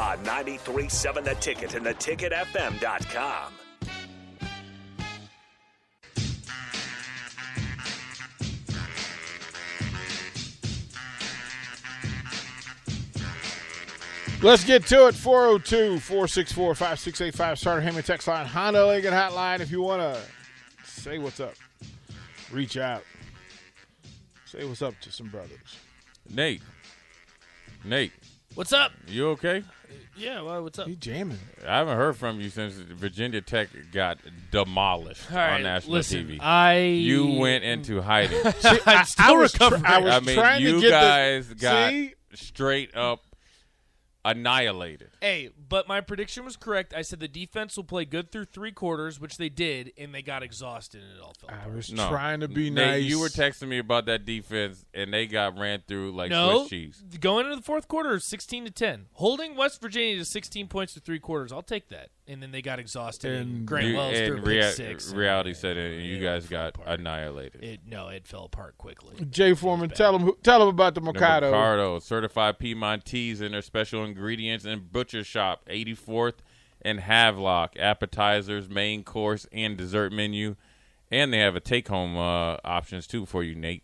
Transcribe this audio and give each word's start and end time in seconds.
On 0.00 0.16
93.7 0.24 1.24
The 1.24 1.34
Ticket 1.34 1.74
and 1.74 1.84
theticketfm.com. 1.84 3.52
Let's 14.42 14.64
get 14.64 14.86
to 14.86 15.08
it. 15.08 15.14
402 15.14 16.00
464 16.00 16.74
5685. 16.74 17.58
Starter 17.58 17.82
Hammond 17.82 18.06
text 18.06 18.26
line. 18.26 18.46
Honda 18.46 18.86
Lincoln 18.86 19.12
hotline. 19.12 19.60
If 19.60 19.70
you 19.70 19.82
want 19.82 20.00
to 20.00 20.18
say 20.82 21.18
what's 21.18 21.40
up, 21.40 21.52
reach 22.50 22.78
out. 22.78 23.02
Say 24.46 24.64
what's 24.64 24.80
up 24.80 24.98
to 25.02 25.12
some 25.12 25.28
brothers. 25.28 25.76
Nate. 26.30 26.62
Nate, 27.84 28.12
What's 28.54 28.72
up? 28.72 28.92
you 29.06 29.28
okay? 29.28 29.62
Yeah, 30.16 30.42
well, 30.42 30.62
what's 30.62 30.78
up? 30.78 30.86
He 30.86 30.96
jamming. 30.96 31.38
I 31.66 31.78
haven't 31.78 31.96
heard 31.96 32.16
from 32.16 32.40
you 32.40 32.50
since 32.50 32.74
Virginia 32.74 33.40
Tech 33.40 33.68
got 33.92 34.18
demolished 34.50 35.30
All 35.30 35.36
right, 35.38 35.54
on 35.54 35.62
national 35.62 35.92
listen, 35.94 36.26
TV. 36.26 36.38
I 36.40 36.78
you 36.80 37.38
went 37.38 37.64
into 37.64 38.02
hiding. 38.02 38.40
I'm 38.86 39.04
still 39.06 39.24
I 39.24 39.32
was, 39.32 39.52
tr- 39.52 39.64
recovering. 39.64 39.84
I 39.86 39.98
was 39.98 40.14
I 40.14 40.20
mean, 40.20 40.34
trying 40.36 40.62
you 40.62 40.72
to 40.72 40.80
get 40.80 40.90
guys 40.90 41.48
the, 41.48 41.54
got 41.54 41.88
See? 41.90 42.14
straight 42.34 42.94
up 42.94 43.22
annihilated. 44.24 45.10
hey, 45.20 45.50
but 45.70 45.88
my 45.88 46.02
prediction 46.02 46.44
was 46.44 46.56
correct. 46.58 46.92
I 46.94 47.00
said 47.00 47.20
the 47.20 47.28
defense 47.28 47.76
will 47.78 47.84
play 47.84 48.04
good 48.04 48.30
through 48.30 48.44
three 48.46 48.72
quarters, 48.72 49.18
which 49.18 49.38
they 49.38 49.48
did, 49.48 49.92
and 49.96 50.14
they 50.14 50.20
got 50.20 50.42
exhausted 50.42 51.00
and 51.02 51.16
it 51.16 51.22
all 51.22 51.32
fell 51.40 51.48
apart. 51.48 51.58
I 51.60 51.62
apart. 51.62 51.76
was 51.76 51.92
No. 51.92 52.08
trying 52.10 52.40
to 52.40 52.48
be 52.48 52.68
Nate, 52.68 52.86
nice. 52.86 53.04
You 53.04 53.18
were 53.20 53.28
texting 53.28 53.68
me 53.68 53.78
about 53.78 54.04
that 54.06 54.26
defense, 54.26 54.84
and 54.92 55.14
they 55.14 55.26
got 55.26 55.58
ran 55.58 55.82
through 55.88 56.12
like 56.12 56.30
no, 56.30 56.58
Swiss 56.66 56.70
cheese. 56.70 57.02
going 57.20 57.46
into 57.46 57.56
the 57.56 57.62
fourth 57.62 57.88
quarter, 57.88 58.18
sixteen 58.18 58.66
to 58.66 58.70
ten, 58.70 59.06
holding 59.14 59.56
West 59.56 59.80
Virginia 59.80 60.18
to 60.18 60.24
sixteen 60.26 60.66
points 60.68 60.92
to 60.92 61.00
three 61.00 61.18
quarters. 61.20 61.52
I'll 61.52 61.62
take 61.62 61.88
that. 61.88 62.10
And 62.28 62.40
then 62.40 62.52
they 62.52 62.62
got 62.62 62.78
exhausted. 62.78 63.32
And, 63.32 63.50
And 63.50 63.66
Grant 63.66 63.88
You- 63.88 63.96
Wells 63.96 64.16
threw 64.16 64.26
a 64.26 64.30
and 64.36 64.44
pick 64.44 64.46
rea- 64.46 64.70
six. 64.70 65.08
and 65.10 65.18
reality 65.18 65.50
it- 65.50 65.56
set 65.56 65.76
in, 65.76 65.92
and 65.94 66.04
you 66.06 66.18
it 66.18 66.20
guys 66.22 66.46
got 66.46 66.76
apart. 66.76 67.00
annihilated. 67.00 67.64
It 67.64 67.80
no, 67.86 68.06
it 68.08 68.26
fell 68.28 68.44
apart 68.44 68.78
quickly. 68.78 69.16
Jay 69.30 69.52
Foreman, 69.54 69.90
tell 69.90 70.16
him, 70.16 70.30
tell 70.44 70.62
him 70.62 70.68
about 70.68 70.94
the 70.94 71.00
The 71.00 71.06
Mercado. 71.06 71.50
Mercado, 71.50 71.98
certified 71.98 72.58
Piedmontese 72.60 73.40
and 73.40 73.52
their 73.54 73.62
special 73.62 74.04
ingredients 74.04 74.64
and 74.64 74.92
butcher 74.92 75.24
shop, 75.24 75.59
84th 75.66 76.34
and 76.82 77.00
Havelock, 77.00 77.76
appetizers, 77.78 78.68
main 78.68 79.02
course, 79.04 79.46
and 79.52 79.76
dessert 79.76 80.12
menu. 80.12 80.56
And 81.10 81.32
they 81.32 81.38
have 81.38 81.56
a 81.56 81.60
take 81.60 81.88
home 81.88 82.16
uh, 82.16 82.56
options 82.64 83.06
too 83.06 83.26
for 83.26 83.42
you, 83.42 83.54
Nate. 83.54 83.82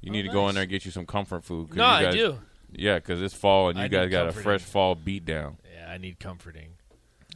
You 0.00 0.10
need 0.10 0.22
to 0.22 0.28
go 0.32 0.48
in 0.48 0.54
there 0.54 0.62
and 0.62 0.70
get 0.70 0.84
you 0.84 0.90
some 0.90 1.06
comfort 1.06 1.44
food. 1.44 1.68
'cause 1.68 1.76
No, 1.76 1.98
you 2.00 2.06
I 2.06 2.10
do. 2.10 2.38
Yeah, 2.72 2.96
because 2.96 3.22
it's 3.22 3.34
fall 3.34 3.68
and 3.68 3.78
you 3.78 3.84
need 3.84 3.90
guys 3.92 4.10
got 4.10 4.28
a 4.28 4.32
fresh 4.32 4.60
fall 4.62 4.94
beat 4.94 5.24
down. 5.24 5.58
Yeah, 5.74 5.90
I 5.90 5.98
need 5.98 6.18
comforting. 6.18 6.70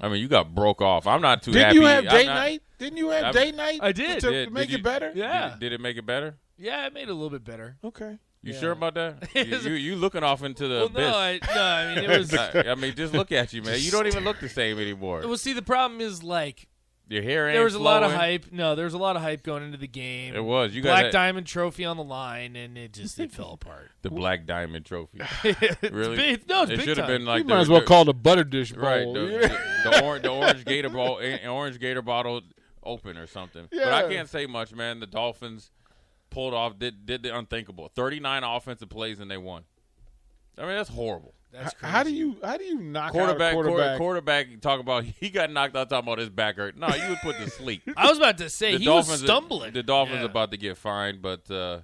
I 0.01 0.09
mean, 0.09 0.21
you 0.21 0.29
got 0.29 0.55
broke 0.55 0.81
off. 0.83 1.07
I'm 1.07 1.21
not 1.21 1.43
too 1.43 1.53
Didn't 1.53 1.67
happy. 1.67 1.77
you 1.79 1.85
have 1.87 2.05
I'm 2.05 2.11
date 2.11 2.27
not- 2.27 2.35
night? 2.35 2.63
Didn't 2.79 2.97
you 2.99 3.09
have 3.11 3.25
I'm- 3.25 3.33
date 3.35 3.55
night? 3.55 3.81
I 3.83 3.93
did. 3.93 4.21
To, 4.21 4.31
Did- 4.31 4.53
make 4.53 4.69
did 4.71 4.81
it 4.81 4.83
better? 4.83 5.13
Yeah. 5.15 5.51
Did, 5.51 5.61
did 5.61 5.73
it 5.73 5.81
make 5.81 5.97
it 5.97 6.07
better? 6.07 6.37
Yeah, 6.57 6.87
it 6.87 6.93
made 6.93 7.03
it 7.05 7.11
a 7.11 7.15
little 7.15 7.31
bit 7.31 7.45
better. 7.45 7.77
Okay. 7.85 8.19
You 8.43 8.53
Yeah. 8.55 8.61
sure 8.61 8.71
about 8.73 8.95
that? 8.95 9.29
you, 9.35 9.45
you 9.45 9.73
you 9.75 9.97
looking 9.97 10.23
off 10.23 10.43
into 10.45 10.69
the 10.69 10.77
Well, 10.77 10.87
abyss. 10.87 11.01
no, 11.01 11.17
I, 11.17 11.41
no, 11.55 11.63
I 11.63 11.95
mean 11.95 12.11
it 12.11 12.19
was. 12.19 12.35
I, 12.35 12.61
I 12.71 12.75
mean, 12.77 12.95
just 12.95 13.13
look 13.13 13.33
at 13.33 13.53
you, 13.53 13.63
man. 13.63 13.79
You 13.81 13.91
don't 13.91 14.07
even 14.07 14.25
look 14.25 14.39
the 14.41 14.49
same 14.49 14.79
anymore. 14.79 15.23
well, 15.25 15.37
see, 15.37 15.53
the 15.53 15.63
problem 15.63 16.01
is 16.01 16.23
like 16.23 16.69
Your 17.09 17.23
hair 17.23 17.49
ain't 17.49 17.55
there 17.57 17.65
was 17.65 17.75
a 17.75 17.79
lot 17.81 18.03
of 18.05 18.13
hype. 18.13 18.53
No, 18.53 18.75
there 18.77 18.85
was 18.85 18.95
a 18.95 18.99
lot 18.99 19.17
of 19.17 19.23
hype 19.23 19.43
going 19.43 19.65
into 19.65 19.77
the 19.79 19.89
game. 19.89 20.35
It 20.37 20.45
was. 20.45 20.73
You 20.75 20.83
guys 20.83 20.91
Black 20.93 21.05
had- 21.07 21.13
Diamond 21.13 21.47
Trophy 21.49 21.85
on 21.85 21.97
the 21.97 22.05
line, 22.05 22.55
and 22.55 22.79
it 22.79 22.93
just 22.93 23.19
it 23.19 23.33
fell 23.33 23.53
apart. 23.55 23.91
The 24.03 24.11
Black 24.11 24.47
Diamond 24.47 24.85
Trophy. 24.85 25.19
It's 25.45 25.91
Really? 25.93 26.17
big- 26.17 26.49
no, 26.49 26.63
it's 26.63 26.73
it 26.73 26.81
should 26.83 26.99
have 26.99 27.09
been 27.09 27.25
like 27.25 27.39
You 27.39 27.45
the, 27.49 27.55
might 27.55 27.61
as 27.63 27.69
well 27.69 27.81
the- 27.81 27.87
call 27.87 28.03
it 28.03 28.09
a 28.09 28.13
butter 28.13 28.45
dish 28.45 28.73
bowl. 28.73 28.85
right 28.85 29.05
the, 29.13 29.21
the, 29.21 29.91
the, 29.91 30.05
orange, 30.05 30.23
the 30.23 30.29
orange 30.31 30.65
gator 30.65 30.91
ball, 30.91 31.19
eh, 31.21 31.45
orange 31.49 31.81
gator 31.81 32.03
bottle 32.03 32.41
open 32.85 33.17
or 33.17 33.27
something. 33.27 33.67
But 33.73 33.93
I 33.93 34.09
can't 34.09 34.29
say 34.29 34.47
much, 34.47 34.73
man. 34.73 35.01
The 35.01 35.07
Dolphins 35.07 35.73
pulled 36.31 36.55
off, 36.55 36.79
did 36.79 37.07
did 37.07 37.23
the 37.23 37.37
unthinkable. 37.37 37.91
Thirty 37.95 38.21
nine 38.21 38.45
offensive 38.45 38.89
plays 38.89 39.21
and 39.21 39.31
they 39.31 39.37
won. 39.39 39.65
I 40.57 40.63
mean, 40.63 40.71
that's 40.71 40.89
horrible. 40.91 41.35
That's 41.53 41.73
crazy. 41.75 41.93
How 41.93 42.03
do 42.03 42.13
you 42.13 42.37
how 42.45 42.57
do 42.57 42.65
you 42.65 42.79
knock 42.79 43.13
Quarterback, 43.13 43.55
out 43.55 43.61
a 43.61 43.63
quarterback, 43.63 43.99
quarterback? 43.99 44.47
quarterback. 44.49 44.61
Talk 44.61 44.81
about 44.81 45.05
he 45.21 45.31
got 45.31 45.51
knocked 45.51 45.77
out. 45.77 45.89
Talking 45.89 46.07
about 46.09 46.19
his 46.19 46.29
back 46.31 46.57
hurt. 46.57 46.77
No, 46.77 46.89
you 46.89 47.09
would 47.09 47.21
put 47.21 47.37
to 47.39 47.49
sleep. 47.49 47.83
I 47.97 48.09
was 48.09 48.19
about 48.19 48.39
to 48.39 48.51
say 48.51 48.73
the 48.73 48.79
he 48.79 48.85
Dolphins, 48.85 49.09
was 49.09 49.21
stumbling. 49.21 49.73
The 49.73 49.83
Dolphins 49.83 50.21
Yeah. 50.21 50.27
about 50.27 50.51
to 50.51 50.57
get 50.57 50.77
fined, 50.77 51.23
but 51.23 51.51
uh, 51.51 51.81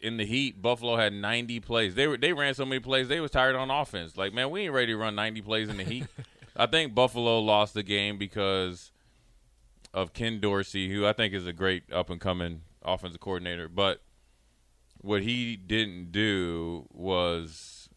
in 0.00 0.18
the 0.18 0.26
heat, 0.26 0.60
Buffalo 0.60 0.96
had 0.96 1.14
90 1.14 1.60
plays. 1.60 1.94
They 1.94 2.06
were 2.06 2.18
they 2.18 2.32
ran 2.34 2.52
so 2.54 2.66
many 2.66 2.80
plays 2.80 3.08
they 3.08 3.20
was 3.20 3.30
tired 3.30 3.56
on 3.56 3.70
offense. 3.70 4.16
Like 4.16 4.34
man, 4.34 4.50
we 4.50 4.62
ain't 4.62 4.72
ready 4.74 4.88
to 4.92 4.96
run 4.98 5.14
90 5.14 5.40
plays 5.42 5.68
in 5.68 5.76
the 5.78 5.84
heat. 5.84 6.06
I 6.56 6.66
think 6.66 6.94
Buffalo 6.94 7.38
lost 7.40 7.72
the 7.74 7.82
game 7.82 8.18
because 8.18 8.92
of 9.94 10.12
Ken 10.12 10.38
Dorsey, 10.40 10.92
who 10.92 11.06
I 11.06 11.12
think 11.12 11.32
is 11.34 11.46
a 11.46 11.52
great 11.52 11.84
up 11.92 12.10
and 12.10 12.20
coming 12.20 12.60
offensive 12.84 13.20
coordinator, 13.20 13.68
but 13.68 14.02
what 15.00 15.22
he 15.22 15.56
didn't 15.56 16.12
do 16.12 16.86
was 16.92 17.88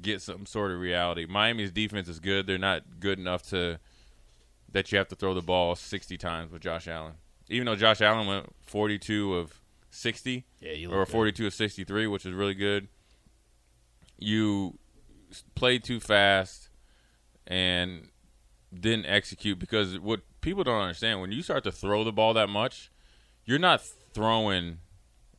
get 0.00 0.20
some 0.20 0.46
sort 0.46 0.72
of 0.72 0.80
reality. 0.80 1.26
Miami's 1.28 1.70
defense 1.70 2.08
is 2.08 2.20
good. 2.20 2.46
They're 2.46 2.58
not 2.58 3.00
good 3.00 3.18
enough 3.18 3.42
to 3.50 3.78
that 4.72 4.90
you 4.90 4.98
have 4.98 5.08
to 5.08 5.14
throw 5.14 5.34
the 5.34 5.40
ball 5.40 5.76
60 5.76 6.18
times 6.18 6.52
with 6.52 6.60
Josh 6.60 6.88
Allen. 6.88 7.14
Even 7.48 7.66
though 7.66 7.76
Josh 7.76 8.00
Allen 8.00 8.26
went 8.26 8.46
42 8.66 9.34
of 9.34 9.60
60 9.90 10.44
Yeah, 10.60 10.72
you 10.72 10.90
or 10.90 11.00
look 11.00 11.08
good. 11.08 11.12
42 11.12 11.46
of 11.46 11.54
63, 11.54 12.06
which 12.08 12.26
is 12.26 12.32
really 12.32 12.54
good. 12.54 12.88
You 14.18 14.78
played 15.54 15.84
too 15.84 16.00
fast 16.00 16.68
and 17.46 18.08
didn't 18.72 19.06
execute 19.06 19.58
because 19.58 19.98
what 19.98 20.20
people 20.40 20.64
don't 20.64 20.80
understand 20.80 21.20
when 21.20 21.30
you 21.32 21.42
start 21.42 21.64
to 21.64 21.72
throw 21.72 22.02
the 22.02 22.12
ball 22.12 22.34
that 22.34 22.48
much, 22.48 22.90
you're 23.44 23.58
not 23.58 23.82
throwing 24.14 24.78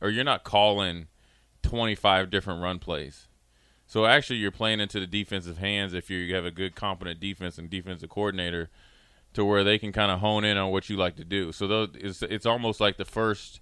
or 0.00 0.10
you're 0.10 0.24
not 0.24 0.44
calling 0.44 1.08
25 1.62 2.30
different 2.30 2.62
run 2.62 2.78
plays. 2.78 3.28
So 3.86 4.04
actually, 4.04 4.36
you're 4.36 4.50
playing 4.50 4.80
into 4.80 4.98
the 4.98 5.06
defensive 5.06 5.58
hands 5.58 5.94
if 5.94 6.10
you 6.10 6.34
have 6.34 6.44
a 6.44 6.50
good, 6.50 6.74
competent 6.74 7.20
defense 7.20 7.56
and 7.56 7.70
defensive 7.70 8.10
coordinator, 8.10 8.68
to 9.34 9.44
where 9.44 9.62
they 9.62 9.78
can 9.78 9.92
kind 9.92 10.10
of 10.10 10.18
hone 10.20 10.44
in 10.44 10.56
on 10.56 10.72
what 10.72 10.90
you 10.90 10.96
like 10.96 11.16
to 11.16 11.24
do. 11.24 11.52
So 11.52 11.66
those, 11.68 11.90
it's 11.94 12.22
it's 12.22 12.46
almost 12.46 12.80
like 12.80 12.96
the 12.96 13.04
first 13.04 13.60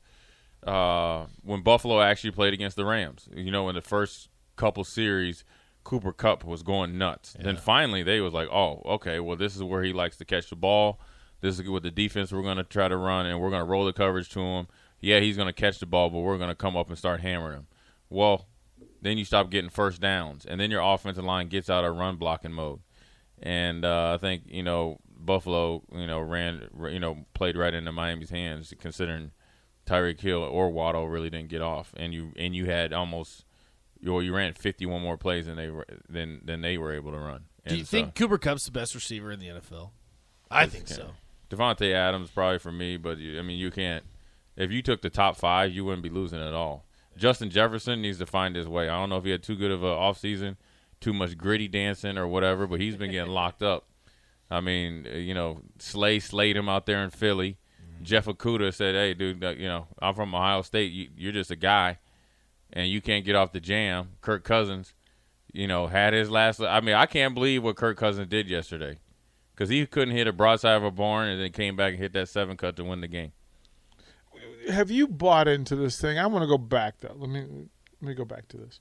uh, 0.66 1.26
when 1.42 1.62
Buffalo 1.62 2.00
actually 2.00 2.30
played 2.30 2.54
against 2.54 2.76
the 2.76 2.86
Rams. 2.86 3.28
You 3.34 3.50
know, 3.50 3.68
in 3.68 3.74
the 3.74 3.82
first 3.82 4.28
couple 4.56 4.82
series, 4.84 5.44
Cooper 5.82 6.12
Kupp 6.12 6.42
was 6.44 6.62
going 6.62 6.96
nuts. 6.96 7.36
Then 7.38 7.56
finally 7.56 8.02
they 8.02 8.20
was 8.20 8.32
like, 8.32 8.48
oh, 8.50 8.80
okay, 8.86 9.20
well 9.20 9.36
this 9.36 9.54
is 9.54 9.62
where 9.62 9.82
he 9.82 9.92
likes 9.92 10.16
to 10.18 10.24
catch 10.24 10.48
the 10.48 10.56
ball. 10.56 11.00
This 11.42 11.58
is 11.58 11.68
what 11.68 11.82
the 11.82 11.90
defense 11.90 12.32
we're 12.32 12.40
going 12.40 12.56
to 12.56 12.64
try 12.64 12.88
to 12.88 12.96
run, 12.96 13.26
and 13.26 13.38
we're 13.38 13.50
going 13.50 13.60
to 13.60 13.70
roll 13.70 13.84
the 13.84 13.92
coverage 13.92 14.30
to 14.30 14.40
him. 14.40 14.66
Yeah, 15.04 15.20
he's 15.20 15.36
going 15.36 15.48
to 15.48 15.52
catch 15.52 15.78
the 15.78 15.86
ball, 15.86 16.10
but 16.10 16.20
we're 16.20 16.38
going 16.38 16.48
to 16.48 16.54
come 16.54 16.76
up 16.76 16.88
and 16.88 16.96
start 16.96 17.20
hammering 17.20 17.58
him. 17.58 17.66
Well, 18.08 18.46
then 19.02 19.18
you 19.18 19.24
stop 19.24 19.50
getting 19.50 19.70
first 19.70 20.00
downs, 20.00 20.46
and 20.46 20.58
then 20.58 20.70
your 20.70 20.80
offensive 20.80 21.24
line 21.24 21.48
gets 21.48 21.68
out 21.68 21.84
of 21.84 21.96
run 21.96 22.16
blocking 22.16 22.52
mode. 22.52 22.80
And 23.42 23.84
uh, 23.84 24.12
I 24.14 24.18
think 24.18 24.44
you 24.46 24.62
know 24.62 24.98
Buffalo, 25.06 25.82
you 25.92 26.06
know, 26.06 26.20
ran, 26.20 26.68
you 26.90 27.00
know, 27.00 27.26
played 27.34 27.56
right 27.56 27.74
into 27.74 27.92
Miami's 27.92 28.30
hands, 28.30 28.72
considering 28.78 29.32
Tyreek 29.86 30.20
Hill 30.20 30.42
or 30.42 30.70
Waddle 30.70 31.08
really 31.08 31.30
didn't 31.30 31.48
get 31.48 31.62
off, 31.62 31.92
and 31.96 32.14
you 32.14 32.32
and 32.36 32.56
you 32.56 32.66
had 32.66 32.92
almost, 32.92 33.44
you 34.00 34.18
you 34.20 34.34
ran 34.34 34.54
51 34.54 35.02
more 35.02 35.18
plays 35.18 35.46
than 35.46 35.56
they 35.56 35.68
were 35.68 35.86
than 36.08 36.40
than 36.44 36.62
they 36.62 36.78
were 36.78 36.92
able 36.92 37.12
to 37.12 37.18
run. 37.18 37.44
Do 37.66 37.76
you 37.76 37.84
so- 37.84 37.90
think 37.90 38.14
Cooper 38.14 38.38
Kupp's 38.38 38.64
the 38.64 38.72
best 38.72 38.94
receiver 38.94 39.30
in 39.30 39.40
the 39.40 39.48
NFL? 39.48 39.90
I 40.50 40.66
think 40.66 40.88
so. 40.88 41.10
Davante 41.50 41.92
Adams 41.92 42.30
probably 42.30 42.58
for 42.58 42.72
me, 42.72 42.96
but 42.96 43.18
you, 43.18 43.38
I 43.38 43.42
mean 43.42 43.58
you 43.58 43.70
can't. 43.70 44.04
If 44.56 44.70
you 44.70 44.82
took 44.82 45.02
the 45.02 45.10
top 45.10 45.36
five, 45.36 45.72
you 45.72 45.84
wouldn't 45.84 46.02
be 46.02 46.10
losing 46.10 46.40
at 46.40 46.54
all. 46.54 46.84
Justin 47.16 47.50
Jefferson 47.50 48.02
needs 48.02 48.18
to 48.18 48.26
find 48.26 48.56
his 48.56 48.68
way. 48.68 48.88
I 48.88 48.98
don't 48.98 49.08
know 49.08 49.16
if 49.16 49.24
he 49.24 49.30
had 49.30 49.42
too 49.42 49.56
good 49.56 49.70
of 49.70 49.82
an 49.82 49.90
off 49.90 50.18
season, 50.18 50.56
too 51.00 51.12
much 51.12 51.36
gritty 51.36 51.68
dancing 51.68 52.18
or 52.18 52.26
whatever, 52.26 52.66
but 52.66 52.80
he's 52.80 52.96
been 52.96 53.10
getting 53.10 53.32
locked 53.32 53.62
up. 53.62 53.86
I 54.50 54.60
mean, 54.60 55.06
you 55.12 55.34
know, 55.34 55.62
Slay 55.78 56.20
slayed 56.20 56.56
him 56.56 56.68
out 56.68 56.86
there 56.86 57.02
in 57.02 57.10
Philly. 57.10 57.58
Mm-hmm. 57.82 58.04
Jeff 58.04 58.26
Okudah 58.26 58.74
said, 58.74 58.94
"Hey, 58.94 59.14
dude, 59.14 59.42
you 59.58 59.68
know, 59.68 59.86
I'm 60.00 60.14
from 60.14 60.34
Ohio 60.34 60.62
State. 60.62 60.92
You, 60.92 61.08
you're 61.16 61.32
just 61.32 61.50
a 61.50 61.56
guy, 61.56 61.98
and 62.72 62.88
you 62.88 63.00
can't 63.00 63.24
get 63.24 63.36
off 63.36 63.52
the 63.52 63.60
jam." 63.60 64.10
Kirk 64.20 64.44
Cousins, 64.44 64.92
you 65.52 65.66
know, 65.66 65.86
had 65.86 66.12
his 66.12 66.30
last. 66.30 66.60
I 66.60 66.80
mean, 66.80 66.94
I 66.94 67.06
can't 67.06 67.34
believe 67.34 67.64
what 67.64 67.76
Kirk 67.76 67.96
Cousins 67.96 68.28
did 68.28 68.48
yesterday 68.48 68.98
because 69.54 69.70
he 69.70 69.86
couldn't 69.86 70.14
hit 70.14 70.26
a 70.26 70.32
broadside 70.32 70.76
of 70.76 70.84
a 70.84 70.90
barn 70.90 71.28
and 71.28 71.40
then 71.40 71.50
came 71.50 71.74
back 71.74 71.92
and 71.92 72.02
hit 72.02 72.12
that 72.12 72.28
seven 72.28 72.56
cut 72.56 72.76
to 72.76 72.84
win 72.84 73.00
the 73.00 73.08
game. 73.08 73.32
Have 74.70 74.90
you 74.90 75.06
bought 75.08 75.48
into 75.48 75.76
this 75.76 76.00
thing? 76.00 76.18
I 76.18 76.26
want 76.26 76.42
to 76.42 76.46
go 76.48 76.58
back 76.58 77.00
though. 77.00 77.14
Let 77.16 77.28
me 77.30 77.40
let 78.00 78.08
me 78.08 78.14
go 78.14 78.24
back 78.24 78.48
to 78.48 78.56
this. 78.56 78.80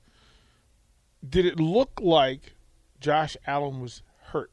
Did 1.28 1.46
it 1.46 1.60
look 1.60 2.00
like 2.02 2.54
Josh 3.00 3.38
Allen 3.48 3.80
was 3.80 4.02
hurt 4.26 4.52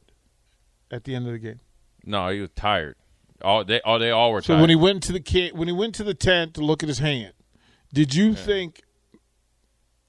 at 0.89 1.03
the 1.03 1.15
end 1.15 1.25
of 1.27 1.33
the 1.33 1.39
game? 1.39 1.59
No, 2.05 2.29
he 2.29 2.39
was 2.39 2.49
tired. 2.51 2.95
All 3.41 3.63
they, 3.65 3.81
all 3.81 3.99
they 3.99 4.11
all 4.11 4.31
were 4.31 4.39
tired. 4.39 4.45
So 4.45 4.53
tired. 4.53 4.61
when 4.61 4.69
he 4.69 4.75
went 4.75 5.03
to 5.03 5.11
the 5.11 5.19
ca- 5.19 5.51
when 5.51 5.67
he 5.67 5.73
went 5.73 5.95
to 5.95 6.03
the 6.03 6.13
tent 6.13 6.53
to 6.55 6.61
look 6.61 6.83
at 6.83 6.89
his 6.89 6.99
hand, 6.99 7.33
did 7.93 8.13
you 8.15 8.33
think 8.35 8.81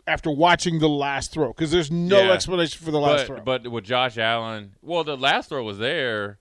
after 0.07 0.31
watching 0.31 0.79
the 0.81 0.89
last 0.89 1.33
throw 1.33 1.49
because 1.49 1.71
there's 1.71 1.91
no 1.91 2.23
Yeah. 2.23 2.33
explanation 2.33 2.85
for 2.85 2.91
the 2.91 3.01
last 3.01 3.27
throw? 3.27 3.37
but, 3.41 3.63
but 3.63 3.71
with 3.73 3.85
Josh 3.85 4.19
Allen, 4.19 4.75
well, 4.83 5.03
the 5.05 5.17
last 5.17 5.49
throw 5.49 5.63
was 5.65 5.79
there. 5.79 6.39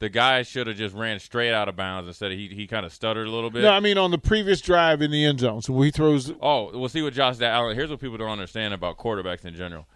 The 0.00 0.08
guy 0.08 0.42
should 0.42 0.66
have 0.66 0.76
just 0.76 0.94
ran 0.94 1.20
straight 1.20 1.52
out 1.52 1.68
of 1.68 1.76
bounds 1.76 2.08
instead 2.08 2.32
of 2.32 2.38
he 2.38 2.48
he 2.48 2.66
kind 2.66 2.84
of 2.84 2.92
stuttered 2.92 3.26
a 3.26 3.30
little 3.30 3.50
bit. 3.50 3.62
no, 3.62 3.70
I 3.70 3.80
mean 3.80 3.98
on 3.98 4.10
the 4.10 4.18
previous 4.18 4.60
drive 4.60 5.02
in 5.02 5.10
the 5.10 5.24
end 5.24 5.40
zone. 5.40 5.62
So 5.62 5.78
he 5.82 5.90
throws. 5.90 6.32
Oh, 6.40 6.76
we'll 6.76 6.88
see 6.88 7.02
what 7.02 7.12
Josh 7.12 7.40
Allen. 7.40 7.76
Here's 7.76 7.90
what 7.90 8.00
people 8.00 8.16
don't 8.16 8.30
understand 8.30 8.74
about 8.74 8.96
quarterbacks 8.96 9.44
in 9.44 9.54
general. 9.54 9.86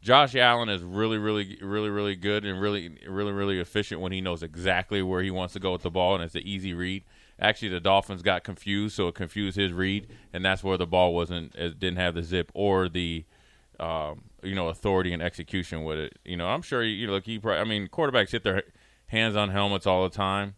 Josh 0.00 0.36
Allen 0.36 0.68
is 0.68 0.82
really, 0.82 1.18
really, 1.18 1.58
really, 1.60 1.90
really 1.90 2.14
good 2.14 2.44
and 2.44 2.60
really, 2.60 2.98
really, 3.08 3.32
really 3.32 3.58
efficient 3.58 4.00
when 4.00 4.12
he 4.12 4.20
knows 4.20 4.44
exactly 4.44 5.02
where 5.02 5.22
he 5.22 5.30
wants 5.30 5.54
to 5.54 5.60
go 5.60 5.72
with 5.72 5.82
the 5.82 5.90
ball, 5.90 6.14
and 6.14 6.22
it's 6.22 6.36
an 6.36 6.42
easy 6.42 6.72
read. 6.72 7.02
Actually, 7.40 7.70
the 7.70 7.80
Dolphins 7.80 8.22
got 8.22 8.44
confused, 8.44 8.94
so 8.94 9.08
it 9.08 9.16
confused 9.16 9.56
his 9.56 9.72
read, 9.72 10.08
and 10.32 10.44
that's 10.44 10.62
where 10.62 10.76
the 10.76 10.86
ball 10.86 11.14
wasn't, 11.14 11.54
it 11.56 11.80
didn't 11.80 11.98
have 11.98 12.14
the 12.14 12.22
zip 12.22 12.50
or 12.54 12.88
the, 12.88 13.24
um, 13.80 14.22
you 14.42 14.54
know, 14.54 14.68
authority 14.68 15.12
and 15.12 15.20
execution 15.20 15.82
with 15.82 15.98
it. 15.98 16.18
You 16.24 16.36
know, 16.36 16.46
I'm 16.46 16.62
sure 16.62 16.82
you 16.82 17.10
look. 17.10 17.26
He, 17.26 17.38
probably, 17.40 17.60
I 17.60 17.64
mean, 17.64 17.88
quarterbacks 17.88 18.30
hit 18.30 18.44
their 18.44 18.62
hands 19.08 19.36
on 19.36 19.50
helmets 19.50 19.86
all 19.86 20.04
the 20.04 20.14
time. 20.14 20.54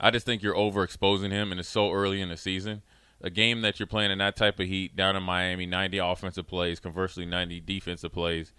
I 0.00 0.10
just 0.10 0.26
think 0.26 0.42
you're 0.42 0.54
overexposing 0.54 1.30
him, 1.30 1.50
and 1.50 1.60
it's 1.60 1.68
so 1.68 1.92
early 1.92 2.20
in 2.20 2.28
the 2.28 2.36
season. 2.36 2.82
A 3.20 3.30
game 3.30 3.62
that 3.62 3.78
you're 3.78 3.86
playing 3.86 4.10
in 4.10 4.18
that 4.18 4.36
type 4.36 4.58
of 4.58 4.66
heat 4.66 4.96
down 4.96 5.16
in 5.16 5.22
Miami, 5.22 5.66
90 5.66 5.98
offensive 5.98 6.46
plays, 6.46 6.80
conversely 6.80 7.24
90 7.24 7.60
defensive 7.60 8.12
plays, 8.12 8.52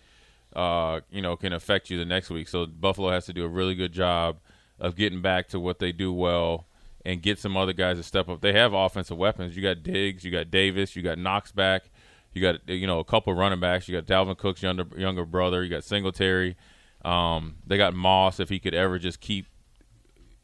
uh, 0.56 1.02
you 1.10 1.22
know, 1.22 1.36
can 1.36 1.54
affect 1.54 1.90
you 1.90 1.98
the 1.98 2.06
next 2.06 2.30
week. 2.30 2.48
So 2.48 2.66
Buffalo 2.66 3.12
has 3.12 3.26
to 3.26 3.34
do 3.34 3.44
a 3.44 3.50
really 3.50 3.76
good 3.76 3.92
job 3.92 4.38
of 4.80 4.96
getting 4.96 5.22
back 5.22 5.50
to 5.50 5.60
what 5.60 5.80
they 5.80 5.92
do 5.92 6.12
well 6.12 6.66
and 7.04 7.22
get 7.22 7.38
some 7.38 7.56
other 7.56 7.74
guys 7.74 7.98
to 7.98 8.04
step 8.04 8.28
up. 8.28 8.42
They 8.42 8.54
have 8.54 8.74
offensive 8.74 9.18
weapons. 9.18 9.56
You 9.56 9.62
got 9.62 9.84
Diggs, 9.84 10.24
you 10.24 10.32
got 10.32 10.50
Davis, 10.50 10.96
you 10.96 11.04
got 11.04 11.20
Knox 11.20 11.52
back, 11.52 11.92
you 12.34 12.42
got 12.42 12.68
you 12.68 12.88
know 12.88 13.00
a 13.00 13.04
couple 13.04 13.34
running 13.34 13.60
backs. 13.60 13.88
You 13.88 14.00
got 14.00 14.06
Dalvin 14.06 14.38
Cook's 14.38 14.62
younger 14.62 14.86
younger 14.98 15.26
brother. 15.26 15.64
You 15.64 15.70
got 15.70 15.84
Singletary. 15.84 16.58
Um, 17.06 17.56
they 17.68 17.78
got 17.78 17.94
Moss 17.94 18.40
if 18.40 18.50
he 18.50 18.60
could 18.60 18.74
ever 18.74 18.98
just 19.00 19.20
keep 19.20 19.46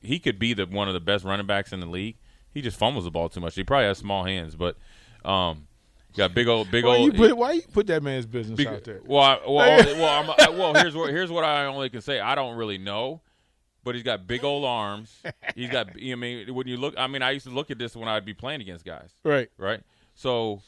he 0.02 0.20
could 0.20 0.40
be 0.40 0.54
the 0.54 0.66
one 0.66 0.88
of 0.88 0.94
the 0.94 1.00
best 1.00 1.24
running 1.26 1.46
backs 1.48 1.72
in 1.74 1.80
the 1.80 1.86
league. 1.86 2.18
He 2.54 2.62
just 2.62 2.78
fumbles 2.78 3.06
the 3.06 3.12
ball 3.12 3.30
too 3.30 3.40
much. 3.40 3.56
He 3.56 3.64
probably 3.64 3.86
has 3.88 3.98
small 3.98 4.24
hands, 4.26 4.56
but 4.56 4.78
um, 5.24 5.68
got 6.18 6.34
big 6.34 6.48
old 6.48 6.70
big 6.72 6.84
Why 6.86 6.98
old. 6.98 7.06
you 7.14 7.14
put 7.18 7.38
why 7.38 7.52
you 7.54 7.62
put 7.72 7.88
that 7.88 8.04
man's 8.04 8.26
business 8.26 8.58
big- 8.58 8.68
out 8.68 8.84
there? 8.84 9.02
well, 9.06 9.22
I, 9.22 9.40
well, 9.48 9.86
well, 9.98 10.24
I'm, 10.24 10.30
I, 10.30 10.50
well. 10.58 10.74
Here's 10.74 10.96
what 10.96 11.10
here's 11.12 11.32
what 11.32 11.44
I 11.44 11.66
only 11.66 11.90
can 11.90 12.02
say. 12.02 12.20
I 12.20 12.36
don't 12.36 12.56
really 12.58 12.78
know, 12.78 13.22
but 13.84 13.96
he's 13.96 14.04
got 14.04 14.28
big 14.28 14.44
old 14.44 14.66
arms. 14.66 15.16
He's 15.56 15.70
got. 15.70 15.90
I 16.00 16.16
mean, 16.16 16.54
when 16.54 16.68
you 16.68 16.78
look, 16.78 16.94
I 16.98 17.08
mean, 17.08 17.22
I 17.22 17.32
used 17.32 17.46
to 17.48 17.52
look 17.54 17.72
at 17.72 17.78
this 17.80 17.96
when 17.96 18.08
I'd 18.10 18.26
be 18.26 18.34
playing 18.34 18.62
against 18.62 18.84
guys 18.86 19.12
Right. 19.24 19.50
right? 19.58 19.82
So 20.14 20.62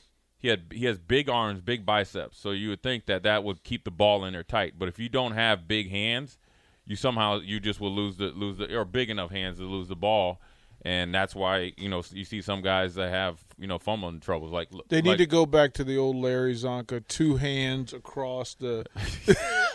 he 0.44 0.50
had 0.50 0.66
he 0.72 0.86
has 0.86 1.00
big 1.00 1.30
arms, 1.30 1.62
big 1.62 1.86
biceps. 1.86 2.38
So 2.38 2.52
you 2.52 2.70
would 2.70 2.84
think 2.84 3.08
that 3.08 3.24
that 3.24 3.44
would 3.44 3.64
keep 3.64 3.86
the 3.86 3.92
ball 3.92 4.26
in 4.26 4.34
there 4.34 4.44
tight. 4.44 4.74
But 4.78 4.90
if 4.90 5.00
you 5.00 5.10
don't 5.10 5.32
have 5.32 5.68
big 5.68 5.90
hands, 5.90 6.38
you 6.86 6.96
somehow 6.96 7.40
you 7.40 7.60
just 7.60 7.80
will 7.80 7.96
lose 7.96 8.18
the 8.18 8.26
lose 8.26 8.58
the 8.58 8.78
or 8.78 8.86
big 8.86 9.10
enough 9.10 9.32
hands 9.32 9.58
to 9.58 9.64
lose 9.64 9.88
the 9.88 9.96
ball. 9.96 10.40
And 10.86 11.16
that's 11.16 11.34
why 11.34 11.72
you 11.78 11.88
know 11.88 12.04
you 12.12 12.26
see 12.26 12.42
some 12.42 12.62
guys 12.62 12.96
that 12.96 13.10
have 13.10 13.40
you 13.58 13.68
know 13.68 13.80
fumbling 13.80 14.20
troubles. 14.20 14.52
Like 14.52 14.70
They 14.90 15.02
need 15.02 15.12
like- 15.12 15.18
to 15.20 15.26
go 15.26 15.46
back 15.46 15.74
to 15.76 15.84
the 15.84 15.98
old 15.98 16.18
Larry 16.18 16.54
Csonka, 16.54 17.08
two 17.08 17.38
hands 17.38 17.94
across 17.94 18.54
the. 18.54 18.86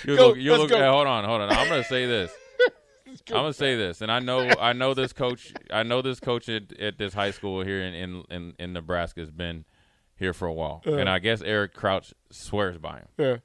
You 0.04 0.14
look, 0.14 0.36
you 0.36 0.56
look, 0.56 0.70
hey, 0.70 0.86
hold 0.86 1.06
on, 1.06 1.24
hold 1.24 1.40
on. 1.40 1.50
I'm 1.50 1.68
gonna 1.68 1.82
say 1.82 2.06
this. 2.06 2.30
I'm 3.08 3.14
gonna 3.34 3.52
say 3.52 3.74
this, 3.74 4.00
and 4.00 4.12
I 4.12 4.20
know 4.20 4.48
I 4.60 4.72
know 4.72 4.94
this 4.94 5.12
coach. 5.12 5.52
I 5.72 5.82
know 5.82 6.02
this 6.02 6.20
coach 6.20 6.48
at, 6.48 6.72
at 6.78 6.98
this 6.98 7.14
high 7.14 7.32
school 7.32 7.64
here 7.64 7.82
in, 7.82 7.94
in, 7.94 8.24
in, 8.30 8.54
in 8.58 8.72
Nebraska 8.72 9.20
has 9.20 9.30
been 9.30 9.64
here 10.18 10.32
for 10.32 10.46
a 10.46 10.52
while, 10.52 10.82
and 10.84 11.08
I 11.08 11.18
guess 11.18 11.42
Eric 11.42 11.74
Crouch 11.74 12.12
swears 12.30 12.78
by 12.78 12.98
him. 12.98 13.08
Yeah. 13.16 13.36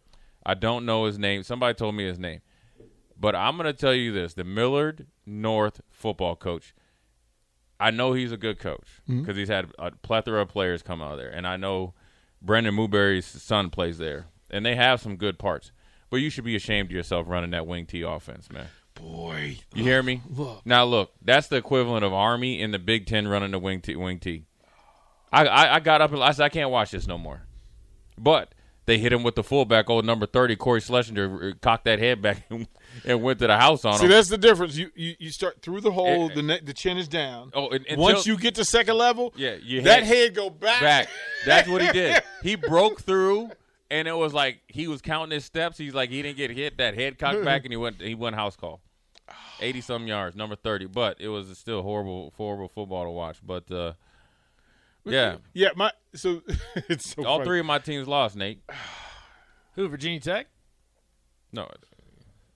I 0.45 0.55
don't 0.55 0.85
know 0.85 1.05
his 1.05 1.17
name. 1.17 1.43
Somebody 1.43 1.73
told 1.75 1.95
me 1.95 2.05
his 2.05 2.19
name. 2.19 2.41
But 3.17 3.35
I'm 3.35 3.55
going 3.55 3.67
to 3.67 3.73
tell 3.73 3.93
you 3.93 4.11
this 4.11 4.33
the 4.33 4.43
Millard 4.43 5.07
North 5.25 5.81
football 5.89 6.35
coach, 6.35 6.73
I 7.79 7.91
know 7.91 8.13
he's 8.13 8.31
a 8.31 8.37
good 8.37 8.59
coach 8.59 9.01
mm-hmm. 9.03 9.21
because 9.21 9.37
he's 9.37 9.47
had 9.47 9.71
a 9.79 9.91
plethora 9.91 10.41
of 10.41 10.49
players 10.49 10.81
come 10.81 11.01
out 11.01 11.13
of 11.13 11.17
there. 11.19 11.29
And 11.29 11.47
I 11.47 11.55
know 11.55 11.93
Brendan 12.41 12.75
Mooberry's 12.75 13.25
son 13.25 13.69
plays 13.69 13.97
there. 13.97 14.25
And 14.49 14.65
they 14.65 14.75
have 14.75 15.01
some 15.01 15.15
good 15.15 15.39
parts. 15.39 15.71
But 16.09 16.17
you 16.17 16.29
should 16.29 16.43
be 16.43 16.55
ashamed 16.55 16.89
of 16.89 16.91
yourself 16.91 17.27
running 17.27 17.51
that 17.51 17.65
wing 17.65 17.85
T 17.85 18.01
offense, 18.01 18.51
man. 18.51 18.67
Boy. 18.93 19.57
You 19.73 19.83
hear 19.83 20.03
me? 20.03 20.21
Look. 20.29 20.65
Now 20.65 20.85
look, 20.85 21.13
that's 21.21 21.47
the 21.47 21.55
equivalent 21.55 22.05
of 22.05 22.13
Army 22.13 22.61
in 22.61 22.71
the 22.71 22.79
Big 22.79 23.07
Ten 23.07 23.27
running 23.27 23.51
the 23.51 23.59
wing 23.59 23.81
T. 23.81 23.95
Wing 23.95 24.19
T. 24.19 24.45
I, 25.33 25.45
I 25.45 25.75
I 25.75 25.79
got 25.79 26.01
up 26.01 26.11
and 26.13 26.23
I 26.23 26.31
said 26.31 26.45
I 26.45 26.49
can't 26.49 26.69
watch 26.69 26.91
this 26.91 27.07
no 27.07 27.17
more. 27.17 27.41
But 28.17 28.53
they 28.85 28.97
hit 28.99 29.11
him 29.13 29.23
with 29.23 29.35
the 29.35 29.43
fullback, 29.43 29.89
old 29.89 30.05
number 30.05 30.25
thirty, 30.25 30.55
Corey 30.55 30.81
Schlesinger, 30.81 31.49
uh, 31.49 31.51
cocked 31.61 31.85
that 31.85 31.99
head 31.99 32.21
back 32.21 32.43
and, 32.49 32.67
and 33.05 33.23
went 33.23 33.39
to 33.39 33.47
the 33.47 33.57
house 33.57 33.85
on 33.85 33.93
See, 33.97 34.03
him. 34.05 34.09
See, 34.09 34.15
that's 34.15 34.29
the 34.29 34.37
difference. 34.37 34.75
You 34.77 34.91
you, 34.95 35.15
you 35.19 35.29
start 35.31 35.61
through 35.61 35.81
the 35.81 35.91
hole. 35.91 36.29
Eh, 36.29 36.35
the 36.35 36.43
ne- 36.43 36.59
the 36.59 36.73
chin 36.73 36.97
is 36.97 37.07
down. 37.07 37.51
Oh, 37.53 37.69
and- 37.69 37.85
until- 37.87 37.97
once 38.03 38.27
you 38.27 38.37
get 38.37 38.55
to 38.55 38.65
second 38.65 38.97
level, 38.97 39.33
Yeah, 39.35 39.55
that 39.81 40.03
hit- 40.03 40.17
head 40.17 40.35
go 40.35 40.49
back. 40.49 40.81
back. 40.81 41.09
That's 41.45 41.67
what 41.67 41.81
he 41.81 41.91
did. 41.91 42.21
He 42.43 42.55
broke 42.55 43.01
through, 43.01 43.51
and 43.89 44.05
it 44.05 44.15
was 44.17 44.33
like 44.33 44.59
he 44.67 44.87
was 44.89 45.01
counting 45.01 45.31
his 45.31 45.45
steps. 45.45 45.77
He's 45.77 45.93
like 45.93 46.09
he 46.09 46.21
didn't 46.21 46.35
get 46.37 46.51
hit. 46.51 46.77
That 46.77 46.93
head 46.93 47.17
cocked 47.17 47.43
back, 47.45 47.63
and 47.63 47.71
he 47.71 47.77
went 47.77 48.01
he 48.01 48.15
went 48.15 48.35
house 48.35 48.57
call, 48.57 48.81
eighty 49.61 49.79
some 49.79 50.05
yards, 50.07 50.35
number 50.35 50.57
thirty. 50.57 50.85
But 50.87 51.21
it 51.21 51.29
was 51.29 51.57
still 51.57 51.81
horrible, 51.83 52.33
horrible 52.35 52.67
football 52.67 53.05
to 53.05 53.11
watch. 53.11 53.37
But 53.45 53.71
uh, 53.71 53.93
yeah, 55.05 55.37
Yeah, 55.53 55.69
my 55.75 55.91
so 56.15 56.41
it's 56.89 57.15
so 57.15 57.25
all 57.25 57.37
funny. 57.39 57.47
three 57.47 57.59
of 57.59 57.65
my 57.65 57.79
teams 57.79 58.07
lost. 58.07 58.35
Nate, 58.35 58.61
Who 59.75 59.87
Virginia 59.87 60.19
Tech? 60.19 60.47
no, 61.51 61.63
uh, 61.63 61.67